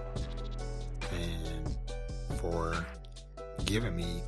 and 1.12 1.76
for 2.40 2.86
giving 3.64 3.96
me 3.96 4.22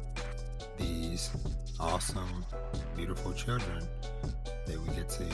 these 0.79 1.31
awesome, 1.79 2.45
beautiful 2.97 3.33
children 3.33 3.87
that 4.67 4.81
we 4.81 4.95
get 4.95 5.09
to 5.11 5.27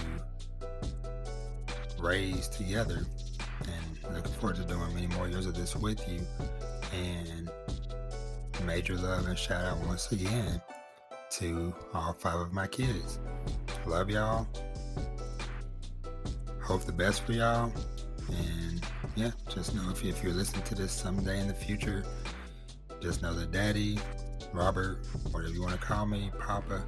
raise 1.99 2.49
together. 2.49 3.07
And 3.63 4.15
looking 4.15 4.33
forward 4.33 4.57
to 4.57 4.65
doing 4.65 4.95
many 4.95 5.07
more 5.09 5.29
years 5.29 5.47
of 5.47 5.55
this 5.55 5.77
with 5.77 6.07
you. 6.09 6.21
And 6.93 7.51
major 8.65 8.97
love 8.97 9.27
and 9.27 9.39
shout 9.39 9.65
out 9.65 9.79
once 9.87 10.13
again 10.13 10.61
to 11.31 11.75
all 11.95 12.13
five 12.13 12.41
of 12.41 12.53
my 12.53 12.67
kids. 12.67 13.19
Love 13.87 14.11
y'all 14.11 14.47
hope 16.71 16.85
the 16.85 16.93
best 16.93 17.27
for 17.27 17.33
y'all. 17.33 17.73
And 18.29 18.87
yeah, 19.17 19.33
just 19.49 19.75
know 19.75 19.91
if, 19.91 20.05
if 20.05 20.23
you're 20.23 20.33
listening 20.33 20.63
to 20.67 20.77
this 20.77 20.93
someday 20.93 21.41
in 21.41 21.49
the 21.49 21.55
future, 21.55 22.05
just 23.01 23.23
know 23.23 23.35
that 23.35 23.51
Daddy, 23.51 23.99
Robert, 24.53 24.99
whatever 25.31 25.53
you 25.53 25.63
want 25.63 25.73
to 25.73 25.81
call 25.81 26.07
me, 26.07 26.31
Papa, 26.39 26.85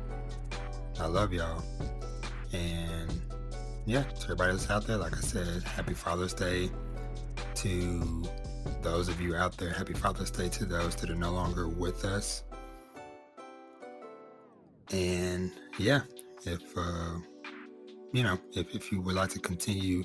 I 1.00 1.06
love 1.06 1.32
y'all. 1.32 1.62
And 2.52 3.20
yeah, 3.86 4.02
to 4.02 4.24
everybody 4.24 4.52
that's 4.52 4.70
out 4.70 4.86
there, 4.86 4.98
like 4.98 5.16
I 5.16 5.20
said, 5.20 5.62
happy 5.62 5.94
Father's 5.94 6.34
Day 6.34 6.70
to 7.56 8.24
those 8.82 9.08
of 9.08 9.20
you 9.20 9.34
out 9.34 9.56
there. 9.56 9.70
Happy 9.70 9.94
Father's 9.94 10.30
Day 10.30 10.48
to 10.50 10.64
those 10.64 10.94
that 10.96 11.10
are 11.10 11.14
no 11.14 11.32
longer 11.32 11.68
with 11.68 12.04
us. 12.04 12.44
And 14.92 15.50
yeah, 15.78 16.02
if 16.44 16.62
uh, 16.76 17.16
you 18.12 18.22
know, 18.22 18.38
if, 18.52 18.74
if 18.74 18.92
you 18.92 19.00
would 19.00 19.14
like 19.14 19.30
to 19.30 19.38
continue 19.38 20.04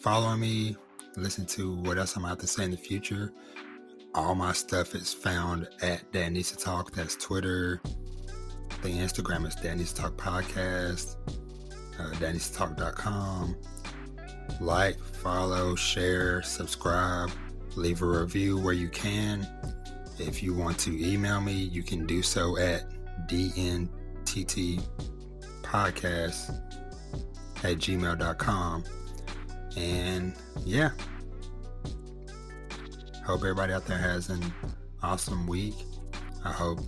following 0.00 0.40
me, 0.40 0.76
listen 1.16 1.46
to 1.46 1.76
what 1.76 1.98
else 1.98 2.16
I'm 2.16 2.24
about 2.24 2.40
to 2.40 2.46
say 2.46 2.64
in 2.64 2.70
the 2.70 2.76
future, 2.76 3.32
all 4.14 4.34
my 4.34 4.52
stuff 4.52 4.94
is 4.94 5.12
found 5.12 5.68
at 5.82 6.10
Dad 6.12 6.36
Talk. 6.58 6.92
That's 6.92 7.16
Twitter. 7.16 7.80
The 8.82 8.88
Instagram 8.88 9.46
is 9.46 9.54
Dad 9.54 9.84
Talk 9.94 10.16
Podcast. 10.16 11.16
Uh, 11.98 12.10
DadNeedsToTalk.com. 12.14 13.56
Like, 14.60 14.98
follow, 14.98 15.74
share, 15.74 16.42
subscribe, 16.42 17.30
leave 17.76 18.02
a 18.02 18.06
review 18.06 18.58
where 18.58 18.74
you 18.74 18.88
can. 18.88 19.46
If 20.18 20.42
you 20.42 20.54
want 20.54 20.78
to 20.80 20.98
email 21.04 21.40
me, 21.40 21.52
you 21.52 21.82
can 21.82 22.06
do 22.06 22.22
so 22.22 22.56
at 22.58 22.84
dnttpodcast 23.28 23.88
at 27.64 27.78
gmail.com. 27.78 28.84
And 29.76 30.34
yeah, 30.64 30.90
hope 33.28 33.40
everybody 33.40 33.74
out 33.74 33.84
there 33.84 33.98
has 33.98 34.30
an 34.30 34.42
awesome 35.02 35.46
week. 35.46 35.74
I 36.46 36.50
hope 36.50 36.80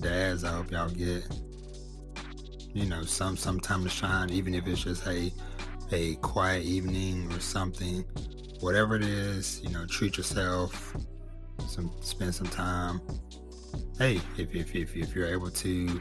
dads, 0.00 0.44
I 0.44 0.52
hope 0.52 0.70
y'all 0.70 0.90
get 0.90 1.24
you 2.74 2.84
know 2.84 3.02
some 3.04 3.38
some 3.38 3.58
time 3.58 3.84
to 3.84 3.88
shine, 3.88 4.28
even 4.28 4.54
if 4.54 4.66
it's 4.66 4.84
just 4.84 5.06
a 5.06 5.32
a 5.90 6.16
quiet 6.16 6.64
evening 6.64 7.32
or 7.32 7.40
something. 7.40 8.04
Whatever 8.60 8.96
it 8.96 9.02
is, 9.02 9.62
you 9.62 9.70
know, 9.70 9.86
treat 9.86 10.18
yourself. 10.18 10.94
Some 11.66 11.90
spend 12.02 12.34
some 12.34 12.48
time. 12.48 13.00
Hey, 13.96 14.20
if 14.36 14.54
if 14.54 14.74
if, 14.74 14.94
if 14.94 15.14
you're 15.14 15.28
able 15.28 15.50
to 15.50 16.00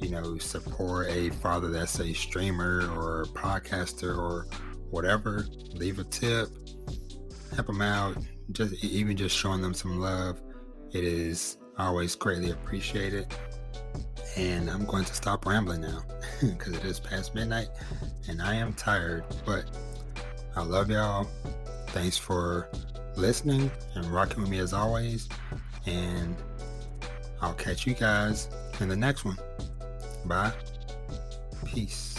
you 0.00 0.10
know, 0.10 0.36
support 0.38 1.08
a 1.10 1.30
father 1.30 1.68
that's 1.68 2.00
a 2.00 2.12
streamer 2.12 2.88
or 2.92 3.22
a 3.22 3.26
podcaster 3.26 4.16
or 4.18 4.46
whatever, 4.90 5.46
leave 5.74 6.00
a 6.00 6.04
tip, 6.04 6.48
help 7.54 7.68
them 7.68 7.82
out, 7.82 8.16
just 8.52 8.82
even 8.84 9.16
just 9.16 9.36
showing 9.36 9.60
them 9.60 9.74
some 9.74 9.98
love. 10.00 10.40
It 10.92 11.04
is 11.04 11.58
always 11.78 12.14
greatly 12.14 12.50
appreciated. 12.50 13.26
And 14.36 14.70
I'm 14.70 14.84
going 14.84 15.04
to 15.04 15.14
stop 15.14 15.46
rambling 15.46 15.80
now 15.80 16.02
because 16.40 16.74
it 16.74 16.84
is 16.84 17.00
past 17.00 17.34
midnight 17.34 17.68
and 18.28 18.40
I 18.40 18.54
am 18.54 18.72
tired. 18.72 19.24
But 19.44 19.64
I 20.56 20.62
love 20.62 20.90
y'all. 20.90 21.28
Thanks 21.88 22.16
for 22.16 22.68
listening 23.16 23.70
and 23.94 24.06
rocking 24.06 24.42
with 24.42 24.50
me 24.50 24.58
as 24.58 24.72
always. 24.72 25.28
And 25.86 26.36
I'll 27.40 27.54
catch 27.54 27.86
you 27.86 27.94
guys 27.94 28.48
in 28.80 28.88
the 28.88 28.96
next 28.96 29.24
one. 29.24 29.38
Bye. 30.26 30.52
Peace. 31.64 32.17